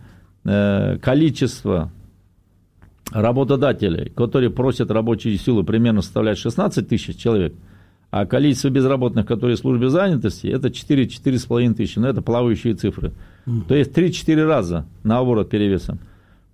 э, 0.44 0.98
количество 0.98 1.90
работодателей, 3.12 4.10
которые 4.10 4.50
просят 4.50 4.90
рабочую 4.90 5.36
силу, 5.38 5.64
примерно 5.64 6.02
составляет 6.02 6.38
16 6.38 6.88
тысяч 6.88 7.16
человек, 7.16 7.54
а 8.10 8.26
количество 8.26 8.68
безработных, 8.68 9.26
которые 9.26 9.56
в 9.56 9.60
службе 9.60 9.88
занятости, 9.88 10.46
это 10.46 10.68
4-4,5 10.68 11.74
тысячи. 11.74 11.98
Но 11.98 12.08
это 12.08 12.22
плавающие 12.22 12.74
цифры. 12.74 13.12
Mm. 13.46 13.66
То 13.66 13.74
есть 13.74 13.90
3-4 13.90 14.46
раза 14.46 14.86
наоборот 15.02 15.50
перевесом. 15.50 15.98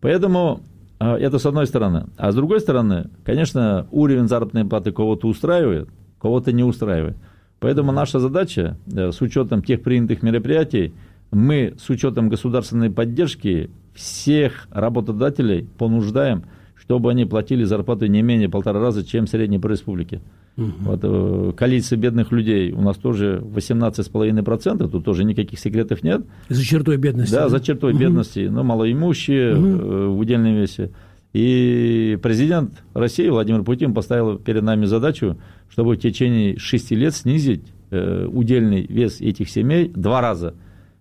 Поэтому 0.01 0.63
а, 0.99 1.19
это 1.19 1.39
с 1.39 1.45
одной 1.45 1.67
стороны. 1.67 2.07
А 2.17 2.33
с 2.33 2.35
другой 2.35 2.61
стороны, 2.61 3.11
конечно, 3.25 3.87
уровень 3.91 4.27
заработной 4.27 4.65
платы 4.65 4.93
кого-то 4.93 5.29
устраивает, 5.29 5.89
кого-то 6.21 6.53
не 6.53 6.65
устраивает. 6.65 7.17
Поэтому 7.59 7.93
наша 7.93 8.21
задача, 8.21 8.79
э, 8.91 9.13
с 9.13 9.21
учетом 9.21 9.63
тех 9.63 9.83
принятых 9.83 10.23
мероприятий, 10.23 10.95
мы 11.31 11.75
с 11.79 11.91
учетом 11.91 12.29
государственной 12.29 12.91
поддержки 12.91 13.71
всех 13.95 14.69
работодателей 14.71 15.69
понуждаем, 15.79 16.45
чтобы 16.77 17.11
они 17.11 17.25
платили 17.25 17.65
зарплату 17.65 18.07
не 18.07 18.23
менее 18.23 18.49
полтора 18.49 18.81
раза, 18.81 19.05
чем 19.05 19.27
в 19.27 19.31
средней 19.31 19.59
по 19.59 19.69
республике. 19.69 20.21
Угу. 20.57 20.73
Вот, 20.81 21.01
э, 21.03 21.53
количество 21.57 21.97
бедных 21.97 22.33
людей 22.33 22.73
у 22.73 22.81
нас 22.81 22.97
тоже 22.97 23.43
18,5%, 23.43 24.89
тут 24.89 25.05
тоже 25.05 25.25
никаких 25.25 25.59
секретов 25.59 26.03
нет. 26.03 26.23
За 26.49 26.65
чертой 26.65 26.97
бедности. 26.97 27.33
Да, 27.33 27.43
да? 27.43 27.49
за 27.49 27.61
чертой 27.61 27.93
угу. 27.93 28.01
бедности, 28.01 28.49
но 28.51 28.65
малоимущие 28.65 29.57
угу. 29.57 30.15
в 30.15 30.19
удельном 30.19 30.57
весе. 30.57 30.91
И 31.33 32.19
президент 32.23 32.73
России 32.93 33.29
Владимир 33.29 33.63
Путин 33.63 33.95
поставил 33.95 34.39
перед 34.39 34.63
нами 34.63 34.87
задачу, 34.87 35.39
чтобы 35.71 35.95
в 35.95 35.99
течение 35.99 36.59
шести 36.59 36.97
лет 36.97 37.15
снизить 37.15 37.63
э, 37.91 38.27
удельный 38.27 38.85
вес 38.87 39.21
этих 39.21 39.49
семей 39.49 39.91
два 39.95 40.21
раза. 40.21 40.55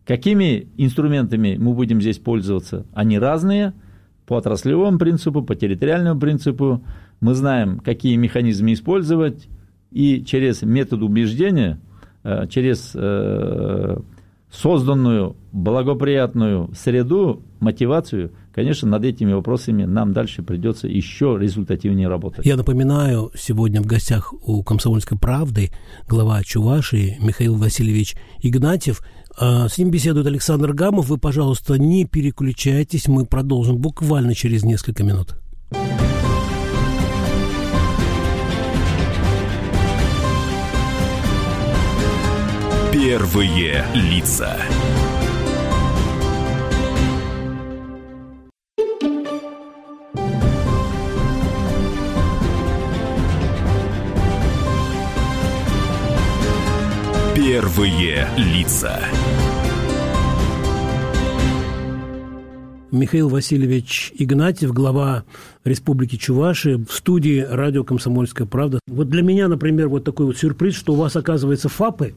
Какими 0.09 0.67
инструментами 0.75 1.55
мы 1.59 1.75
будем 1.75 2.01
здесь 2.01 2.17
пользоваться? 2.17 2.83
Они 2.93 3.19
разные 3.19 3.73
по 4.25 4.37
отраслевому 4.37 4.97
принципу, 4.97 5.43
по 5.43 5.53
территориальному 5.53 6.19
принципу. 6.19 6.83
Мы 7.21 7.35
знаем, 7.35 7.79
какие 7.79 8.15
механизмы 8.15 8.73
использовать, 8.73 9.47
и 9.91 10.23
через 10.25 10.63
метод 10.63 11.03
убеждения, 11.03 11.79
э, 12.23 12.47
через 12.49 12.93
э, 12.95 13.99
созданную 14.51 15.35
благоприятную 15.51 16.71
среду, 16.75 17.43
мотивацию, 17.59 18.31
конечно, 18.51 18.89
над 18.89 19.05
этими 19.05 19.33
вопросами 19.33 19.83
нам 19.83 20.13
дальше 20.13 20.41
придется 20.41 20.87
еще 20.87 21.37
результативнее 21.39 22.07
работать. 22.07 22.47
Я 22.47 22.57
напоминаю, 22.57 23.31
сегодня 23.35 23.79
в 23.79 23.85
гостях 23.85 24.33
у 24.33 24.63
«Комсомольской 24.63 25.19
правды» 25.19 25.69
глава 26.07 26.41
Чувашии 26.43 27.17
Михаил 27.21 27.55
Васильевич 27.55 28.15
Игнатьев. 28.41 29.01
А, 29.38 29.67
с 29.69 29.77
ним 29.77 29.91
беседует 29.91 30.27
Александр 30.27 30.74
Гамов. 30.74 31.07
Вы, 31.07 31.17
пожалуйста, 31.17 31.75
не 31.75 32.05
переключайтесь, 32.05 33.07
мы 33.07 33.25
продолжим 33.25 33.77
буквально 33.77 34.36
через 34.36 34.63
несколько 34.63 35.03
минут. 35.03 35.36
Первые 42.91 43.86
лица. 43.93 44.57
Первые 57.36 58.27
лица. 58.36 59.00
Михаил 62.91 63.29
Васильевич 63.29 64.12
Игнатьев, 64.17 64.74
глава 64.74 65.24
Республики 65.63 66.15
Чуваши, 66.15 66.77
в 66.77 66.91
студии 66.91 67.39
радио 67.48 67.84
«Комсомольская 67.84 68.48
правда». 68.48 68.79
Вот 68.88 69.10
для 69.10 69.22
меня, 69.22 69.48
например, 69.48 69.89
вот 69.89 70.03
такой 70.03 70.25
вот 70.25 70.38
сюрприз, 70.38 70.75
что 70.75 70.93
у 70.93 70.96
вас, 70.96 71.15
оказывается, 71.15 71.69
ФАПы, 71.69 72.15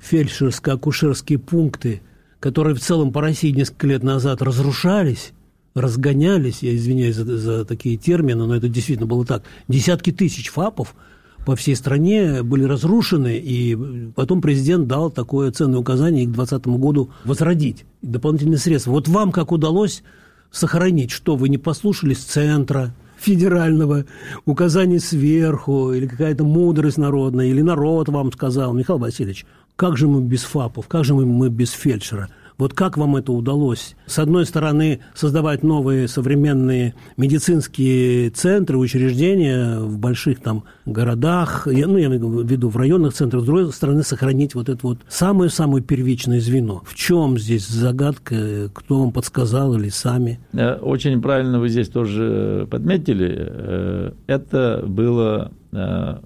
фельдшерско-акушерские 0.00 1.38
пункты, 1.38 2.02
которые 2.40 2.74
в 2.74 2.80
целом 2.80 3.10
по 3.10 3.22
России 3.22 3.50
несколько 3.52 3.86
лет 3.86 4.02
назад 4.02 4.42
разрушались, 4.42 5.32
разгонялись, 5.74 6.62
я 6.62 6.74
извиняюсь 6.76 7.16
за, 7.16 7.38
за 7.38 7.64
такие 7.64 7.96
термины, 7.96 8.44
но 8.44 8.54
это 8.54 8.68
действительно 8.68 9.06
было 9.06 9.24
так, 9.24 9.44
десятки 9.68 10.12
тысяч 10.12 10.50
ФАПов– 10.50 10.94
по 11.44 11.56
всей 11.56 11.76
стране 11.76 12.42
были 12.42 12.64
разрушены, 12.64 13.38
и 13.38 13.76
потом 14.14 14.40
президент 14.40 14.86
дал 14.86 15.10
такое 15.10 15.50
ценное 15.50 15.80
указание 15.80 16.24
к 16.24 16.32
2020 16.32 16.66
году 16.80 17.10
возродить 17.24 17.84
дополнительные 18.02 18.58
средства. 18.58 18.92
Вот 18.92 19.08
вам 19.08 19.32
как 19.32 19.52
удалось 19.52 20.02
сохранить, 20.50 21.10
что 21.10 21.36
вы 21.36 21.48
не 21.48 21.58
послушались 21.58 22.18
центра, 22.18 22.94
федерального, 23.18 24.04
указаний 24.44 24.98
сверху, 24.98 25.92
или 25.92 26.06
какая-то 26.06 26.44
мудрость 26.44 26.98
народная, 26.98 27.46
или 27.46 27.62
народ 27.62 28.08
вам 28.08 28.32
сказал, 28.32 28.72
Михаил 28.72 28.98
Васильевич, 28.98 29.46
как 29.76 29.96
же 29.96 30.08
мы 30.08 30.20
без 30.20 30.42
ФАПов, 30.42 30.88
как 30.88 31.04
же 31.04 31.14
мы 31.14 31.48
без 31.48 31.70
фельдшера– 31.70 32.28
вот 32.58 32.74
как 32.74 32.96
вам 32.96 33.16
это 33.16 33.32
удалось? 33.32 33.96
С 34.06 34.18
одной 34.18 34.46
стороны, 34.46 35.00
создавать 35.14 35.62
новые 35.62 36.08
современные 36.08 36.94
медицинские 37.16 38.30
центры, 38.30 38.78
учреждения 38.78 39.78
в 39.78 39.98
больших 39.98 40.40
там 40.40 40.64
городах, 40.86 41.66
ну, 41.66 41.96
я 41.96 42.06
имею 42.06 42.28
в 42.42 42.50
виду 42.50 42.68
в 42.68 42.76
районных 42.76 43.14
центрах, 43.14 43.42
с 43.42 43.46
другой 43.46 43.72
стороны, 43.72 44.02
сохранить 44.02 44.54
вот 44.54 44.68
это 44.68 44.80
вот 44.82 44.98
самое-самое 45.08 45.82
первичное 45.82 46.40
звено. 46.40 46.82
В 46.84 46.94
чем 46.94 47.38
здесь 47.38 47.66
загадка? 47.66 48.70
Кто 48.72 49.00
вам 49.00 49.12
подсказал 49.12 49.74
или 49.74 49.88
сами? 49.88 50.40
Э, 50.52 50.74
очень 50.74 51.20
правильно 51.20 51.60
вы 51.60 51.68
здесь 51.68 51.88
тоже 51.88 52.66
подметили. 52.70 53.34
Э, 53.38 54.12
это 54.26 54.84
было 54.86 55.52
э, 55.72 56.18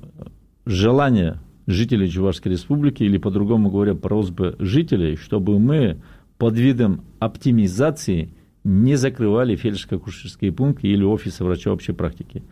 желание 0.64 1.40
жителей 1.66 2.09
Чувашской 2.09 2.52
республики, 2.52 3.02
или 3.02 3.18
по-другому 3.18 3.71
говоря, 3.71 3.95
просьбы 3.95 4.56
жителей, 4.59 5.16
чтобы 5.16 5.59
мы 5.59 5.99
под 6.38 6.57
видом 6.59 7.05
оптимизации 7.19 8.31
не 8.64 8.97
закрывали 8.97 9.57
фельдшерско-акушерские 9.57 10.52
пункты 10.52 10.88
или 10.88 11.05
офисы 11.05 11.45
врача 11.45 11.73
общей 11.73 11.93
практики. 11.93 12.43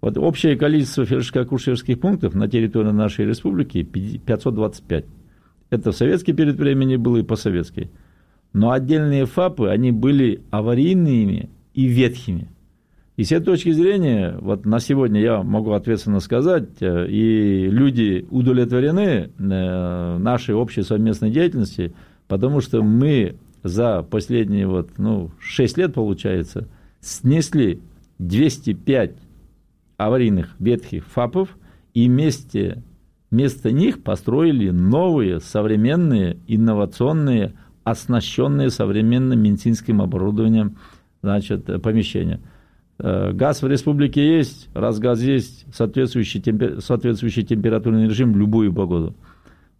Вот 0.00 0.16
общее 0.16 0.56
количество 0.56 1.04
фельдшерско-акушерских 1.04 1.96
пунктов 1.96 2.34
на 2.34 2.48
территории 2.48 2.90
нашей 2.90 3.26
республики 3.26 3.82
525. 3.82 5.04
Это 5.70 5.92
в 5.92 5.96
советский 5.96 6.32
период 6.32 6.56
времени 6.56 6.96
было 6.96 7.18
и 7.18 7.22
по-советски. 7.22 7.90
Но 8.52 8.70
отдельные 8.70 9.26
ФАПы, 9.26 9.68
они 9.68 9.92
были 9.92 10.42
аварийными 10.50 11.50
и 11.74 11.84
ветхими. 11.84 12.48
И 13.16 13.24
с 13.24 13.32
этой 13.32 13.46
точки 13.46 13.72
зрения, 13.72 14.38
вот 14.40 14.64
на 14.64 14.78
сегодня 14.78 15.20
я 15.20 15.42
могу 15.42 15.72
ответственно 15.72 16.20
сказать, 16.20 16.80
э, 16.80 17.08
и 17.08 17.68
люди 17.68 18.24
удовлетворены 18.30 19.30
э, 19.36 20.18
нашей 20.18 20.54
общей 20.54 20.82
совместной 20.82 21.30
деятельностью– 21.30 21.92
Потому 22.28 22.60
что 22.60 22.82
мы 22.82 23.36
за 23.64 24.02
последние 24.02 24.66
вот, 24.66 24.90
ну, 24.98 25.30
6 25.40 25.78
лет, 25.78 25.94
получается, 25.94 26.68
снесли 27.00 27.80
205 28.18 29.16
аварийных 29.96 30.54
ветхих 30.58 31.06
ФАПов 31.06 31.56
и 31.94 32.08
вместе, 32.08 32.82
вместо 33.30 33.72
них 33.72 34.02
построили 34.02 34.70
новые, 34.70 35.40
современные, 35.40 36.36
инновационные, 36.46 37.54
оснащенные 37.82 38.70
современным 38.70 39.40
медицинским 39.40 40.02
оборудованием 40.02 40.76
значит, 41.22 41.82
помещения. 41.82 42.40
Э, 42.98 43.32
газ 43.32 43.62
в 43.62 43.66
республике 43.66 44.36
есть, 44.36 44.68
раз 44.74 44.98
газ 44.98 45.20
есть, 45.22 45.64
соответствующий, 45.74 46.40
темпер... 46.40 46.80
соответствующий 46.80 47.44
температурный 47.44 48.06
режим 48.06 48.34
в 48.34 48.36
любую 48.36 48.72
погоду– 48.72 49.16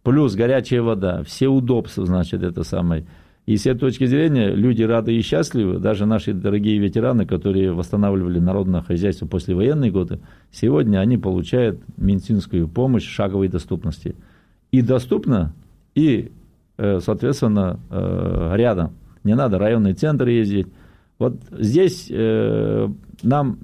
плюс 0.03 0.35
горячая 0.35 0.81
вода, 0.81 1.23
все 1.23 1.47
удобства, 1.47 2.05
значит, 2.05 2.43
это 2.43 2.63
самое. 2.63 3.05
И 3.45 3.57
с 3.57 3.65
этой 3.65 3.79
точки 3.79 4.05
зрения 4.05 4.53
люди 4.53 4.83
рады 4.83 5.15
и 5.15 5.21
счастливы, 5.23 5.79
даже 5.79 6.05
наши 6.05 6.33
дорогие 6.33 6.77
ветераны, 6.77 7.25
которые 7.25 7.71
восстанавливали 7.71 8.37
народное 8.37 8.81
хозяйство 8.81 9.25
после 9.25 9.55
военные 9.55 9.89
годы, 9.89 10.19
сегодня 10.51 10.99
они 10.99 11.17
получают 11.17 11.81
медицинскую 11.97 12.67
помощь 12.67 13.07
шаговой 13.07 13.47
доступности. 13.47 14.15
И 14.71 14.83
доступно, 14.83 15.55
и, 15.95 16.31
э, 16.77 16.99
соответственно, 16.99 17.79
э, 17.89 18.51
рядом. 18.53 18.91
Не 19.23 19.35
надо 19.35 19.57
районный 19.57 19.93
центр 19.93 20.27
ездить. 20.27 20.67
Вот 21.17 21.37
здесь 21.51 22.07
э, 22.11 22.87
нам 23.23 23.57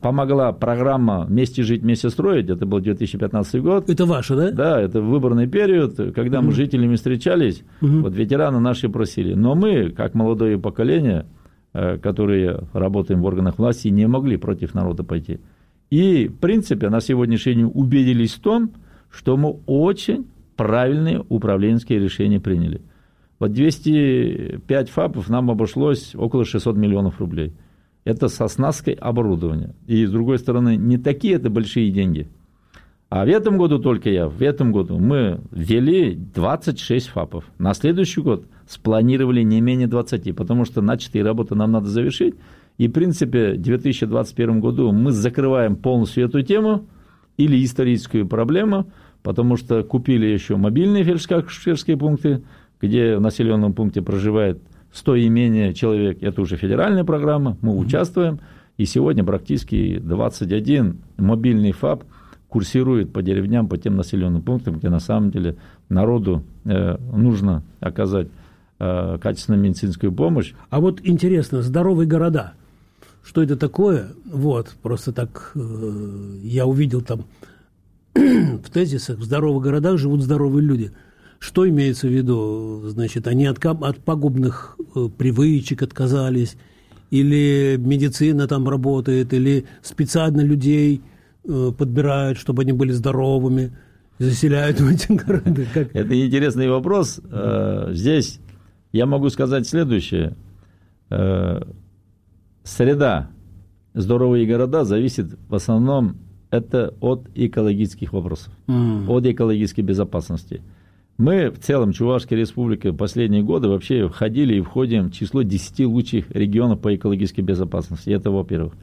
помогла 0.00 0.52
программа 0.52 1.24
«Вместе 1.24 1.62
жить, 1.62 1.82
вместе 1.82 2.10
строить», 2.10 2.50
это 2.50 2.66
был 2.66 2.80
2015 2.80 3.62
год. 3.62 3.88
Это 3.88 4.04
ваше, 4.04 4.36
да? 4.36 4.50
Да, 4.50 4.80
это 4.80 5.00
выборный 5.00 5.46
период, 5.46 5.96
когда 6.14 6.42
мы 6.42 6.52
с 6.52 6.56
жителями 6.56 6.96
встречались, 6.96 7.62
угу. 7.80 8.02
вот 8.02 8.14
ветераны 8.14 8.60
наши 8.60 8.88
просили. 8.88 9.34
Но 9.34 9.54
мы, 9.54 9.90
как 9.90 10.14
молодое 10.14 10.58
поколение, 10.58 11.26
э, 11.72 11.96
которые 11.98 12.64
работаем 12.72 13.22
в 13.22 13.24
органах 13.24 13.58
власти, 13.58 13.88
не 13.88 14.06
могли 14.06 14.36
против 14.36 14.74
народа 14.74 15.04
пойти. 15.04 15.40
И, 15.90 16.28
в 16.28 16.36
принципе, 16.36 16.90
на 16.90 17.00
сегодняшний 17.00 17.54
день 17.54 17.70
убедились 17.72 18.34
в 18.34 18.40
том, 18.40 18.72
что 19.10 19.38
мы 19.38 19.56
очень 19.66 20.26
правильные 20.56 21.24
управленческие 21.30 21.98
решения 21.98 22.40
приняли. 22.40 22.82
Вот 23.38 23.52
205 23.52 24.90
ФАПов 24.90 25.30
нам 25.30 25.50
обошлось 25.50 26.14
около 26.14 26.44
600 26.44 26.76
миллионов 26.76 27.20
рублей– 27.20 27.54
это 28.08 28.28
с 28.28 28.40
оснасткой 28.40 28.94
оборудования. 28.94 29.74
И 29.86 30.06
с 30.06 30.10
другой 30.10 30.38
стороны, 30.38 30.76
не 30.76 30.96
такие 30.96 31.34
это 31.34 31.50
большие 31.50 31.90
деньги. 31.90 32.26
А 33.10 33.26
в 33.26 33.28
этом 33.28 33.58
году 33.58 33.78
только 33.78 34.08
я, 34.08 34.28
в 34.28 34.40
этом 34.40 34.72
году 34.72 34.98
мы 34.98 35.42
ввели 35.50 36.14
26 36.14 37.08
ФАПов. 37.08 37.44
На 37.58 37.74
следующий 37.74 38.22
год 38.22 38.46
спланировали 38.66 39.42
не 39.42 39.60
менее 39.60 39.88
20, 39.88 40.34
потому 40.34 40.64
что 40.64 40.80
начатые 40.80 41.22
работы 41.22 41.54
нам 41.54 41.70
надо 41.70 41.88
завершить. 41.88 42.34
И, 42.78 42.88
в 42.88 42.92
принципе, 42.92 43.52
в 43.52 43.60
2021 43.60 44.60
году 44.60 44.90
мы 44.90 45.12
закрываем 45.12 45.76
полностью 45.76 46.24
эту 46.24 46.40
тему 46.40 46.86
или 47.36 47.62
историческую 47.62 48.26
проблему, 48.26 48.90
потому 49.22 49.56
что 49.58 49.82
купили 49.82 50.24
еще 50.24 50.56
мобильные 50.56 51.04
фельдшерские 51.04 51.98
пункты, 51.98 52.42
где 52.80 53.18
в 53.18 53.20
населенном 53.20 53.74
пункте 53.74 54.00
проживает 54.00 54.62
100 54.92 55.14
и 55.16 55.28
менее 55.28 55.74
человек. 55.74 56.22
Это 56.22 56.40
уже 56.42 56.56
федеральная 56.56 57.04
программа, 57.04 57.56
мы 57.60 57.76
участвуем. 57.76 58.40
И 58.76 58.84
сегодня 58.84 59.24
практически 59.24 59.98
21 59.98 60.98
мобильный 61.16 61.72
ФАП 61.72 62.04
курсирует 62.48 63.12
по 63.12 63.22
деревням, 63.22 63.68
по 63.68 63.76
тем 63.76 63.96
населенным 63.96 64.42
пунктам, 64.42 64.78
где 64.78 64.88
на 64.88 65.00
самом 65.00 65.30
деле 65.30 65.56
народу 65.88 66.42
э, 66.64 66.96
нужно 67.12 67.62
оказать 67.80 68.28
э, 68.78 69.18
качественную 69.20 69.62
медицинскую 69.62 70.12
помощь. 70.12 70.54
А 70.70 70.80
вот 70.80 71.00
интересно, 71.02 71.62
здоровые 71.62 72.06
города, 72.06 72.54
что 73.22 73.42
это 73.42 73.56
такое? 73.56 74.12
Вот, 74.24 74.74
просто 74.82 75.12
так 75.12 75.52
э, 75.54 76.38
я 76.42 76.66
увидел 76.66 77.02
там 77.02 77.24
в 78.14 78.70
тезисах, 78.70 79.18
в 79.18 79.24
здоровых 79.24 79.62
городах 79.62 79.98
живут 79.98 80.22
здоровые 80.22 80.64
люди. 80.64 80.92
Что 81.38 81.68
имеется 81.68 82.08
в 82.08 82.10
виду? 82.10 82.82
Значит, 82.88 83.26
они 83.28 83.46
от, 83.46 83.64
от 83.64 83.98
пагубных 83.98 84.76
э, 84.94 85.08
привычек 85.16 85.82
отказались, 85.82 86.56
или 87.10 87.76
медицина 87.78 88.48
там 88.48 88.68
работает, 88.68 89.32
или 89.32 89.64
специально 89.82 90.40
людей 90.40 91.00
э, 91.44 91.72
подбирают, 91.76 92.38
чтобы 92.38 92.62
они 92.62 92.72
были 92.72 92.90
здоровыми, 92.92 93.72
заселяют 94.18 94.80
в 94.80 94.88
эти 94.88 95.12
города. 95.26 95.64
Как? 95.72 95.94
Это 95.94 96.26
интересный 96.26 96.68
вопрос. 96.68 97.20
Э, 97.30 97.90
здесь 97.92 98.40
я 98.92 99.06
могу 99.06 99.30
сказать 99.30 99.66
следующее. 99.68 100.34
Среда, 102.64 103.30
здоровые 103.94 104.46
города 104.46 104.84
зависит 104.84 105.38
в 105.48 105.54
основном 105.54 106.18
это 106.50 106.94
от 107.00 107.28
экологических 107.34 108.12
вопросов, 108.12 108.52
mm. 108.66 109.08
от 109.08 109.26
экологической 109.26 109.82
безопасности. 109.82 110.62
Мы 111.18 111.50
в 111.50 111.58
целом, 111.58 111.92
Чувашская 111.92 112.38
республика, 112.38 112.92
последние 112.92 113.42
годы 113.42 113.68
вообще 113.68 114.08
входили 114.08 114.54
и 114.54 114.60
входим 114.60 115.08
в 115.08 115.12
число 115.12 115.42
10 115.42 115.86
лучших 115.86 116.30
регионов 116.30 116.80
по 116.80 116.94
экологической 116.94 117.40
безопасности. 117.40 118.10
Это 118.10 118.30
во-первых. 118.30 118.74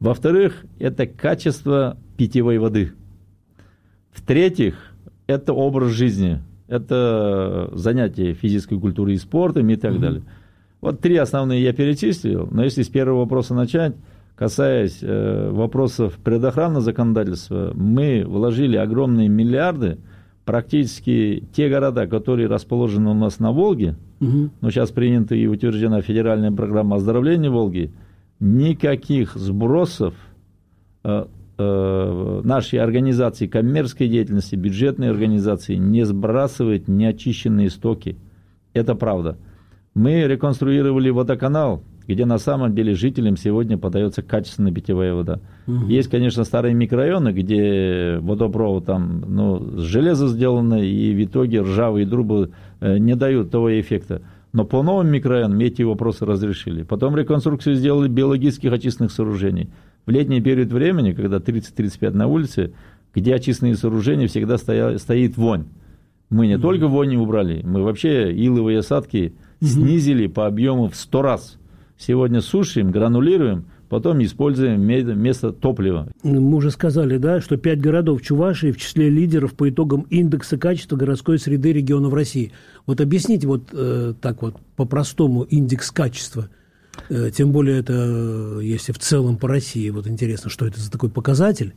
Во-вторых, 0.00 0.64
это 0.78 1.06
качество 1.06 1.98
питьевой 2.16 2.56
воды. 2.56 2.92
В-третьих, 4.12 4.94
это 5.26 5.52
образ 5.52 5.90
жизни. 5.90 6.40
Это 6.68 7.68
занятие 7.74 8.32
физической 8.32 8.80
культуры 8.80 9.12
и 9.12 9.18
спортом 9.18 9.68
и 9.68 9.76
так 9.76 9.92
mm-hmm. 9.92 9.98
далее. 9.98 10.22
Вот 10.80 11.00
три 11.00 11.18
основные 11.18 11.62
я 11.62 11.74
перечислил, 11.74 12.48
но 12.50 12.64
если 12.64 12.82
с 12.82 12.88
первого 12.88 13.20
вопроса 13.20 13.54
начать, 13.54 13.94
касаясь 14.36 15.00
э, 15.02 15.50
вопросов 15.50 16.14
предохранного 16.24 16.80
законодательства, 16.80 17.72
мы 17.74 18.24
вложили 18.26 18.78
огромные 18.78 19.28
миллиарды– 19.28 19.98
практически 20.44 21.44
те 21.52 21.68
города, 21.68 22.06
которые 22.06 22.48
расположены 22.48 23.10
у 23.10 23.14
нас 23.14 23.38
на 23.38 23.52
Волге, 23.52 23.96
угу. 24.20 24.50
но 24.60 24.70
сейчас 24.70 24.90
принята 24.90 25.34
и 25.34 25.46
утверждена 25.46 26.02
федеральная 26.02 26.52
программа 26.52 26.96
оздоровления 26.96 27.50
Волги, 27.50 27.92
никаких 28.40 29.34
сбросов 29.34 30.14
э, 31.02 31.26
э, 31.58 32.40
нашей 32.44 32.78
организации 32.78 33.46
коммерческой 33.46 34.08
деятельности, 34.08 34.56
бюджетной 34.56 35.10
организации 35.10 35.76
не 35.76 36.04
сбрасывает 36.04 36.88
неочищенные 36.88 37.70
стоки. 37.70 38.16
Это 38.74 38.94
правда. 38.94 39.38
Мы 39.94 40.24
реконструировали 40.24 41.10
водоканал, 41.10 41.82
где 42.06 42.26
на 42.26 42.38
самом 42.38 42.74
деле 42.74 42.94
жителям 42.94 43.36
сегодня 43.36 43.78
подается 43.78 44.22
качественная 44.22 44.72
питьевая 44.72 45.14
вода. 45.14 45.40
Угу. 45.66 45.86
Есть, 45.86 46.10
конечно, 46.10 46.44
старые 46.44 46.74
микрорайоны, 46.74 47.32
где 47.32 48.18
водопровод 48.20 48.86
там, 48.86 49.24
ну, 49.26 49.78
с 49.78 49.82
железа 49.82 50.28
сделано, 50.28 50.74
и 50.74 51.14
в 51.14 51.24
итоге 51.24 51.62
ржавые 51.62 52.06
трубы 52.06 52.50
э, 52.80 52.98
не 52.98 53.14
дают 53.16 53.50
того 53.50 53.80
эффекта. 53.80 54.22
Но 54.52 54.64
по 54.64 54.82
новым 54.82 55.08
микрорайонам 55.08 55.58
эти 55.60 55.82
вопросы 55.82 56.24
разрешили. 56.24 56.84
Потом 56.84 57.16
реконструкцию 57.16 57.74
сделали 57.74 58.08
биологических 58.08 58.72
очистных 58.72 59.10
сооружений. 59.10 59.70
В 60.06 60.10
летний 60.10 60.40
период 60.40 60.70
времени, 60.70 61.12
когда 61.12 61.38
30-35 61.38 62.10
на 62.10 62.28
улице, 62.28 62.72
где 63.14 63.34
очистные 63.34 63.74
сооружения 63.74 64.28
всегда 64.28 64.58
стоя, 64.58 64.98
стоит 64.98 65.36
вонь. 65.36 65.64
Мы 66.30 66.46
не 66.46 66.54
mm 66.54 66.60
только 66.60 66.88
вонь 66.88 67.16
убрали, 67.16 67.62
мы 67.64 67.82
вообще 67.82 68.32
иловые 68.32 68.78
осадки 68.78 69.34
mm 69.60 69.66
снизили 69.66 70.26
по 70.26 70.46
объему 70.46 70.88
в 70.88 70.96
100 70.96 71.22
раз. 71.22 71.58
Сегодня 71.96 72.40
сушим, 72.40 72.90
гранулируем, 72.90 73.66
потом 73.88 74.22
используем 74.22 74.80
вместо 74.80 75.52
топлива. 75.52 76.08
Мы 76.22 76.56
уже 76.56 76.70
сказали, 76.70 77.16
да, 77.18 77.40
что 77.40 77.56
пять 77.56 77.80
городов 77.80 78.22
Чувашии 78.22 78.72
в 78.72 78.78
числе 78.78 79.08
лидеров 79.08 79.54
по 79.54 79.68
итогам 79.68 80.02
индекса 80.10 80.58
качества 80.58 80.96
городской 80.96 81.38
среды 81.38 81.72
регионов 81.72 82.12
России. 82.12 82.52
Вот 82.86 83.00
объясните 83.00 83.46
вот 83.46 83.68
э, 83.72 84.14
так 84.20 84.42
вот 84.42 84.56
по-простому 84.76 85.42
индекс 85.42 85.90
качества. 85.90 86.48
Э, 87.08 87.30
тем 87.30 87.52
более 87.52 87.78
это, 87.78 87.92
э, 87.94 88.60
если 88.62 88.92
в 88.92 88.98
целом 88.98 89.36
по 89.36 89.48
России, 89.48 89.88
вот 89.90 90.06
интересно, 90.08 90.50
что 90.50 90.66
это 90.66 90.80
за 90.80 90.90
такой 90.90 91.10
показатель. 91.10 91.74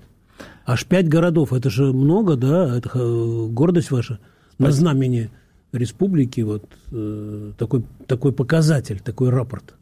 Аж 0.65 0.85
пять 0.85 1.07
городов, 1.07 1.53
это 1.53 1.69
же 1.69 1.93
много, 1.93 2.35
да, 2.35 2.77
это 2.77 2.89
э, 2.93 3.47
гордость 3.49 3.91
ваша 3.91 4.19
Спасибо. 4.55 4.65
на 4.65 4.71
знамени 4.71 5.29
республики, 5.71 6.41
вот 6.41 6.65
э, 6.91 7.51
такой, 7.57 7.83
такой 8.07 8.33
показатель, 8.33 8.99
такой 8.99 9.29
рапорт. 9.29 9.76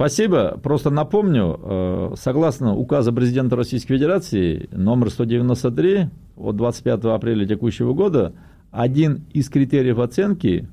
Спасибо. 0.00 0.58
Просто 0.62 0.88
напомню, 0.88 1.60
э, 1.62 2.14
согласно 2.16 2.74
указа 2.74 3.12
президента 3.12 3.54
Российской 3.54 3.96
Федерации 3.96 4.66
номер 4.72 5.10
193 5.10 6.08
от 6.38 6.56
25 6.56 7.04
апреля 7.14 7.46
текущего 7.46 7.92
года, 7.92 8.32
один 8.70 9.26
из 9.34 9.50
критериев 9.50 9.98
оценки 9.98 10.66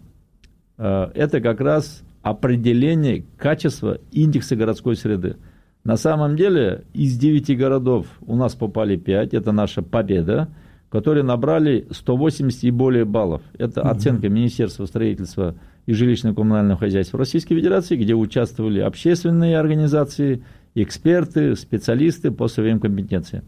э, 0.77 1.11
это 1.13 1.41
как 1.41 1.59
раз 1.59 2.03
определение 2.21 3.25
качества 3.35 3.97
индекса 4.13 4.55
городской 4.55 4.95
среды. 4.95 5.35
На 5.83 5.97
самом 5.97 6.37
деле 6.37 6.85
из 6.93 7.17
9 7.17 7.57
городов 7.57 8.07
у 8.21 8.37
нас 8.37 8.55
попали 8.55 8.95
5, 8.95 9.33
это 9.33 9.51
наша 9.51 9.81
победа, 9.81 10.47
которые 10.89 11.25
набрали 11.25 11.85
180 11.91 12.63
и 12.63 12.71
более 12.71 13.03
баллов. 13.03 13.41
Это 13.57 13.81
оценка 13.81 14.29
Министерства 14.29 14.85
строительства 14.85 15.55
и 15.87 15.93
жилищно-коммунального 15.93 16.77
хозяйства 16.77 17.17
Российской 17.17 17.55
Федерации, 17.55 17.95
где 17.95 18.13
участвовали 18.13 18.81
общественные 18.81 19.57
организации, 19.57 20.43
эксперты, 20.75 21.55
специалисты 21.55 22.29
по 22.29 22.47
своим 22.47 22.79
компетенциям. 22.79 23.45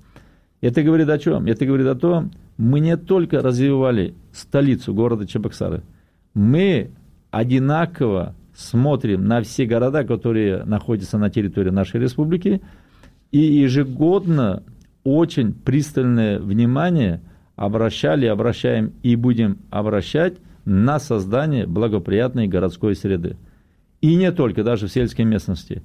Это 0.61 0.81
говорит 0.81 1.09
о 1.09 1.19
чем? 1.19 1.45
Это 1.45 1.65
говорит 1.65 1.87
о 1.87 1.95
том, 1.95 2.31
мы 2.57 2.79
не 2.79 2.97
только 2.97 3.41
развивали 3.41 4.15
столицу 4.31 4.93
города 4.93 5.27
Чебоксары, 5.27 5.83
мы 6.33 6.91
одинаково 7.29 8.35
смотрим 8.55 9.25
на 9.25 9.41
все 9.41 9.65
города, 9.65 10.03
которые 10.03 10.63
находятся 10.63 11.17
на 11.17 11.29
территории 11.29 11.69
нашей 11.69 11.99
республики, 11.99 12.61
и 13.31 13.39
ежегодно 13.39 14.63
очень 15.03 15.53
пристальное 15.53 16.39
внимание 16.39 17.21
обращали, 17.55 18.25
обращаем 18.25 18.93
и 19.03 19.15
будем 19.15 19.59
обращать 19.69 20.37
на 20.69 20.99
создание 20.99 21.65
благоприятной 21.65 22.47
городской 22.47 22.95
среды. 22.95 23.37
И 24.01 24.15
не 24.15 24.31
только, 24.31 24.63
даже 24.63 24.87
в 24.87 24.91
сельской 24.91 25.25
местности. 25.25 25.81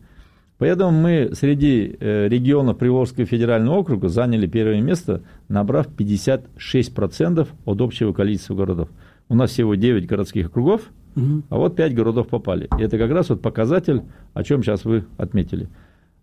Поэтому 0.58 0.92
мы 0.92 1.30
среди 1.32 1.96
э, 1.98 2.28
регионов 2.28 2.78
Приволжского 2.78 3.26
федерального 3.26 3.76
округа 3.76 4.08
заняли 4.08 4.46
первое 4.46 4.80
место, 4.80 5.22
набрав 5.48 5.88
56% 5.88 7.48
от 7.64 7.80
общего 7.80 8.12
количества 8.12 8.54
городов. 8.54 8.88
У 9.28 9.34
нас 9.34 9.50
всего 9.50 9.74
9 9.74 10.06
городских 10.06 10.46
округов, 10.46 10.82
угу. 11.16 11.42
а 11.48 11.56
вот 11.56 11.74
5 11.76 11.94
городов 11.94 12.28
попали. 12.28 12.68
И 12.78 12.82
это 12.82 12.98
как 12.98 13.10
раз 13.10 13.30
вот 13.30 13.42
показатель, 13.42 14.02
о 14.34 14.44
чем 14.44 14.62
сейчас 14.62 14.84
вы 14.84 15.06
отметили. 15.16 15.68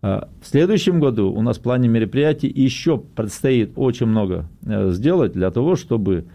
А 0.04 0.30
в 0.42 0.48
следующем 0.48 1.00
году 1.00 1.32
у 1.32 1.42
нас 1.42 1.58
в 1.58 1.62
плане 1.62 1.90
мероприятий 1.90 2.48
еще 2.48 3.00
предстоит 3.00 3.74
очень 3.76 4.06
много 4.06 4.48
э, 4.66 4.92
сделать 4.92 5.34
для 5.34 5.52
того, 5.52 5.76
чтобы 5.76 6.26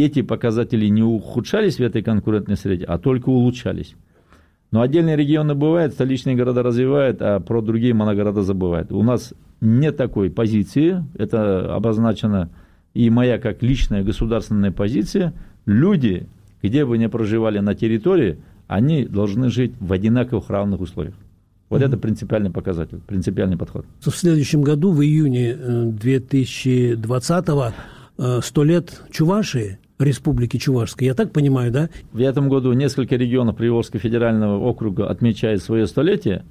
эти 0.00 0.22
показатели 0.22 0.86
не 0.86 1.02
ухудшались 1.02 1.76
в 1.76 1.80
этой 1.80 2.02
конкурентной 2.02 2.56
среде, 2.56 2.84
а 2.84 2.98
только 2.98 3.28
улучшались. 3.28 3.94
Но 4.70 4.80
отдельные 4.80 5.16
регионы 5.16 5.54
бывают, 5.54 5.92
столичные 5.92 6.34
города 6.34 6.62
развивают, 6.62 7.20
а 7.20 7.40
про 7.40 7.60
другие 7.60 7.92
моногорода 7.92 8.42
забывают. 8.42 8.90
У 8.90 9.02
нас 9.02 9.34
нет 9.60 9.98
такой 9.98 10.30
позиции, 10.30 11.04
это 11.14 11.74
обозначено 11.74 12.48
и 12.94 13.10
моя 13.10 13.38
как 13.38 13.62
личная 13.62 14.02
государственная 14.02 14.72
позиция. 14.72 15.34
Люди, 15.66 16.26
где 16.62 16.86
бы 16.86 16.96
ни 16.96 17.06
проживали 17.06 17.58
на 17.58 17.74
территории, 17.74 18.38
они 18.66 19.04
должны 19.04 19.50
жить 19.50 19.74
в 19.78 19.92
одинаковых 19.92 20.48
равных 20.48 20.80
условиях. 20.80 21.14
Вот 21.68 21.80
mm-hmm. 21.80 21.86
это 21.86 21.98
принципиальный 21.98 22.50
показатель, 22.50 23.00
принципиальный 23.06 23.56
подход. 23.56 23.86
В 24.00 24.10
следующем 24.10 24.62
году, 24.62 24.90
в 24.92 25.02
июне 25.02 25.52
2020-го, 25.52 27.72
э, 28.18 28.40
100 28.42 28.64
лет 28.64 29.00
Чувашии, 29.10 29.78
Республики 30.02 30.56
Чувашской. 30.56 31.06
Я 31.06 31.14
так 31.14 31.32
понимаю, 31.32 31.72
да? 31.72 31.90
В 32.12 32.20
этом 32.20 32.48
году 32.48 32.72
несколько 32.72 33.16
регионов 33.16 33.56
Приволжского 33.56 34.00
федерального 34.00 34.58
округа 34.58 35.08
отмечают 35.08 35.62
свое 35.62 35.86
столетие. 35.86 36.44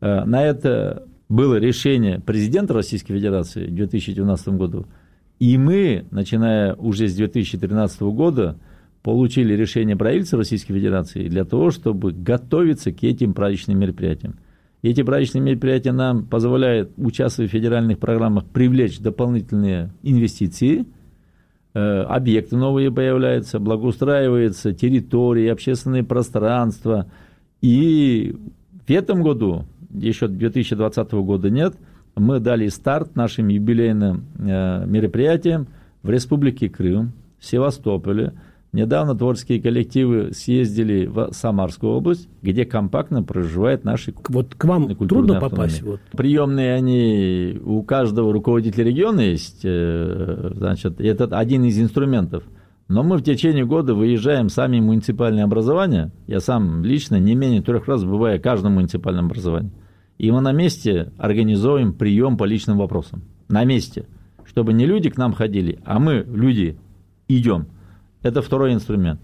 Э, 0.00 0.24
на 0.24 0.42
это 0.42 1.04
было 1.28 1.56
решение 1.56 2.20
президента 2.20 2.74
Российской 2.74 3.14
Федерации 3.14 3.66
в 3.66 3.74
2012 3.74 4.48
году. 4.48 4.86
И 5.38 5.56
мы, 5.56 6.04
начиная 6.10 6.74
уже 6.74 7.08
с 7.08 7.14
2013 7.14 8.02
года, 8.02 8.58
получили 9.02 9.54
решение 9.54 9.96
правительства 9.96 10.38
Российской 10.38 10.74
Федерации 10.74 11.28
для 11.28 11.44
того, 11.44 11.70
чтобы 11.70 12.12
готовиться 12.12 12.92
к 12.92 13.02
этим 13.02 13.32
праздничным 13.32 13.78
мероприятиям. 13.78 14.36
Эти 14.82 15.02
праздничные 15.02 15.42
мероприятия 15.42 15.92
нам 15.92 16.26
позволяют, 16.26 16.92
участвуя 16.96 17.46
в 17.48 17.50
федеральных 17.50 17.98
программах, 17.98 18.44
привлечь 18.46 18.98
дополнительные 18.98 19.90
инвестиции, 20.02 20.86
объекты 21.78 22.56
новые 22.56 22.90
появляются, 22.90 23.58
благоустраиваются 23.58 24.72
территории, 24.72 25.48
общественные 25.48 26.04
пространства. 26.04 27.06
И 27.60 28.34
в 28.86 28.90
этом 28.90 29.22
году, 29.22 29.64
еще 29.92 30.28
2020 30.28 31.12
года 31.12 31.50
нет, 31.50 31.74
мы 32.16 32.40
дали 32.40 32.68
старт 32.68 33.14
нашим 33.14 33.48
юбилейным 33.48 34.24
э, 34.38 34.84
мероприятиям 34.86 35.68
в 36.02 36.10
Республике 36.10 36.68
Крым, 36.68 37.12
в 37.38 37.46
Севастополе– 37.46 38.32
Недавно 38.72 39.16
творческие 39.16 39.60
коллективы 39.60 40.32
съездили 40.32 41.06
в 41.06 41.30
Самарскую 41.32 41.92
область, 41.92 42.28
где 42.40 42.64
компактно 42.64 43.24
проживают 43.24 43.82
наши 43.84 44.14
Вот 44.28 44.54
к 44.54 44.64
вам 44.64 44.94
трудно 44.94 45.40
попасть? 45.40 45.82
Вот. 45.82 46.00
Приемные 46.12 46.74
они, 46.74 47.58
у 47.64 47.82
каждого 47.82 48.32
руководителя 48.32 48.84
региона 48.84 49.20
есть, 49.22 49.62
э, 49.64 50.52
значит, 50.54 51.00
это 51.00 51.24
один 51.36 51.64
из 51.64 51.80
инструментов. 51.80 52.44
Но 52.86 53.02
мы 53.02 53.18
в 53.18 53.22
течение 53.22 53.64
года 53.64 53.94
выезжаем 53.94 54.48
сами 54.48 54.78
в 54.78 54.84
муниципальное 54.84 55.44
образование. 55.44 56.12
Я 56.28 56.38
сам 56.38 56.84
лично 56.84 57.16
не 57.16 57.34
менее 57.34 57.62
трех 57.62 57.88
раз 57.88 58.04
бываю 58.04 58.38
в 58.38 58.42
каждом 58.42 58.74
муниципальном 58.74 59.26
образовании. 59.26 59.72
И 60.18 60.30
мы 60.30 60.40
на 60.40 60.52
месте 60.52 61.12
организуем 61.18 61.92
прием 61.92 62.36
по 62.36 62.44
личным 62.44 62.78
вопросам. 62.78 63.22
На 63.48 63.64
месте. 63.64 64.06
Чтобы 64.44 64.72
не 64.72 64.86
люди 64.86 65.08
к 65.10 65.16
нам 65.16 65.32
ходили, 65.32 65.80
а 65.84 65.98
мы, 65.98 66.24
люди, 66.28 66.78
идем. 67.26 67.68
Это 68.22 68.42
второй 68.42 68.74
инструмент. 68.74 69.20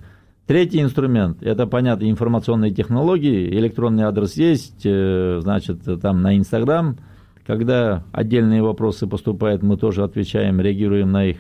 Третий 0.47 0.81
инструмент– 0.81 1.39
это, 1.43 1.67
понятно, 1.67 2.09
информационные 2.09 2.71
технологии. 2.71 3.51
Электронный 3.59 4.05
адрес 4.05 4.35
есть, 4.37 4.83
э, 4.85 5.41
значит, 5.43 5.81
там 6.01 6.23
на 6.23 6.37
Инстаграм. 6.37 6.97
Когда 7.45 8.05
отдельные 8.13 8.63
вопросы 8.63 9.07
поступают, 9.07 9.63
мы 9.63 9.77
тоже 9.77 10.03
отвечаем, 10.05 10.61
реагируем 10.61 11.11
на 11.11 11.27
их. 11.27 11.39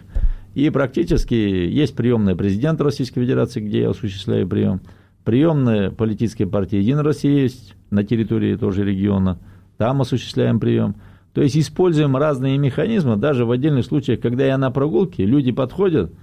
И 0.54 0.68
практически 0.70 1.34
есть 1.34 1.94
приемная 1.94 2.34
президента 2.34 2.84
Российской 2.84 3.20
Федерации, 3.20 3.60
где 3.60 3.82
я 3.82 3.90
осуществляю 3.90 4.48
прием. 4.48 4.80
Приемная 5.24 5.90
политической 5.90 6.44
партии 6.44 6.76
«Единая 6.76 7.04
Россия» 7.04 7.42
есть 7.42 7.74
на 7.90 8.04
территории 8.04 8.56
тоже 8.56 8.84
региона. 8.84 9.38
Там 9.76 10.00
осуществляем 10.00 10.60
прием. 10.60 10.96
То 11.32 11.42
есть 11.42 11.56
используем 11.56 12.16
разные 12.16 12.58
механизмы, 12.58 13.16
даже 13.16 13.44
в 13.44 13.50
отдельных 13.50 13.84
случаях, 13.84 14.20
когда 14.20 14.46
я 14.46 14.58
на 14.58 14.70
прогулке, 14.70 15.24
люди 15.24 15.52
подходят– 15.52 16.12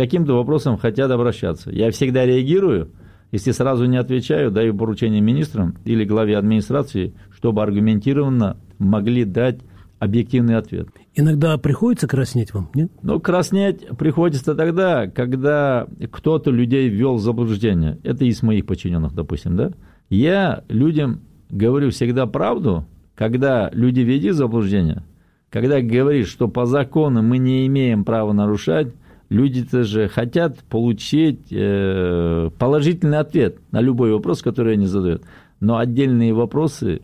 каким-то 0.00 0.32
вопросом 0.32 0.78
хотят 0.78 1.10
обращаться. 1.10 1.70
Я 1.70 1.90
всегда 1.90 2.24
реагирую, 2.24 2.90
если 3.32 3.50
сразу 3.50 3.84
не 3.84 3.98
отвечаю, 3.98 4.50
даю 4.50 4.74
поручение 4.74 5.20
министрам 5.20 5.76
или 5.84 6.04
главе 6.04 6.38
администрации, 6.38 7.12
чтобы 7.30 7.62
аргументированно 7.62 8.56
могли 8.78 9.24
дать 9.24 9.60
объективный 9.98 10.56
ответ. 10.56 10.88
Иногда 11.14 11.58
приходится 11.58 12.08
краснеть 12.08 12.54
вам, 12.54 12.70
нет? 12.72 12.90
Ну, 13.02 13.20
краснеть 13.20 13.86
приходится 13.98 14.54
тогда, 14.54 15.06
когда 15.06 15.86
кто-то 16.10 16.50
людей 16.50 16.88
ввел 16.88 17.16
в 17.16 17.20
заблуждение. 17.20 17.98
Это 18.02 18.24
из 18.24 18.42
моих 18.42 18.64
подчиненных, 18.64 19.14
допустим, 19.14 19.54
да? 19.54 19.72
Я 20.08 20.64
людям 20.68 21.20
говорю 21.50 21.90
всегда 21.90 22.24
правду, 22.24 22.86
когда 23.14 23.68
люди 23.74 24.00
ввели 24.00 24.30
в 24.30 24.34
заблуждение, 24.34 25.02
когда 25.50 25.82
говоришь, 25.82 26.28
что 26.28 26.48
по 26.48 26.64
закону 26.64 27.22
мы 27.22 27.36
не 27.36 27.66
имеем 27.66 28.04
права 28.06 28.32
нарушать, 28.32 28.94
Люди-то 29.30 29.84
же 29.84 30.08
хотят 30.08 30.58
получить 30.64 31.52
э, 31.52 32.50
положительный 32.58 33.18
ответ 33.18 33.58
на 33.70 33.80
любой 33.80 34.12
вопрос, 34.12 34.42
который 34.42 34.74
они 34.74 34.86
задают. 34.86 35.22
Но 35.60 35.78
отдельные 35.78 36.34
вопросы, 36.34 37.02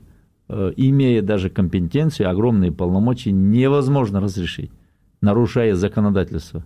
э, 0.48 0.72
имея 0.76 1.22
даже 1.22 1.50
компетенцию, 1.50 2.28
огромные 2.28 2.72
полномочия, 2.72 3.30
невозможно 3.30 4.20
разрешить, 4.20 4.72
нарушая 5.20 5.76
законодательство. 5.76 6.64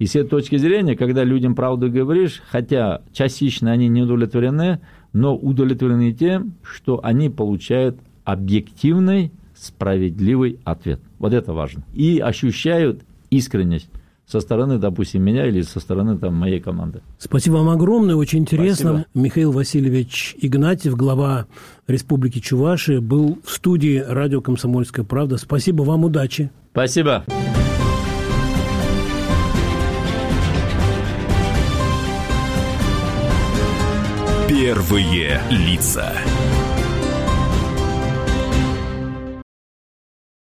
И 0.00 0.06
с 0.06 0.16
этой 0.16 0.28
точки 0.28 0.56
зрения, 0.56 0.96
когда 0.96 1.22
людям 1.22 1.54
правду 1.54 1.88
говоришь, 1.88 2.42
хотя 2.50 3.02
частично 3.12 3.70
они 3.70 3.86
не 3.86 4.02
удовлетворены, 4.02 4.80
но 5.12 5.36
удовлетворены 5.36 6.12
тем, 6.14 6.54
что 6.62 7.00
они 7.04 7.30
получают 7.30 7.96
объективный, 8.24 9.30
справедливый 9.54 10.58
ответ. 10.64 11.00
Вот 11.20 11.32
это 11.32 11.52
важно. 11.52 11.84
И 11.94 12.18
ощущают 12.18 13.04
искренность 13.30 13.88
со 14.26 14.40
стороны, 14.40 14.78
допустим, 14.78 15.22
меня 15.22 15.46
или 15.46 15.62
со 15.62 15.78
стороны 15.80 16.18
там, 16.18 16.34
моей 16.34 16.60
команды. 16.60 17.00
Спасибо 17.18 17.54
вам 17.54 17.68
огромное, 17.68 18.16
очень 18.16 18.40
интересно. 18.40 18.90
Спасибо. 18.90 19.06
Михаил 19.14 19.52
Васильевич 19.52 20.36
Игнатьев, 20.40 20.96
глава 20.96 21.46
Республики 21.86 22.40
Чувашия, 22.40 23.00
был 23.00 23.38
в 23.44 23.50
студии 23.50 23.98
радио 23.98 24.40
«Комсомольская 24.40 25.04
правда». 25.04 25.36
Спасибо 25.36 25.82
вам, 25.82 26.04
удачи. 26.04 26.50
Спасибо. 26.72 27.24
Первые 34.48 35.40
лица. 35.50 36.12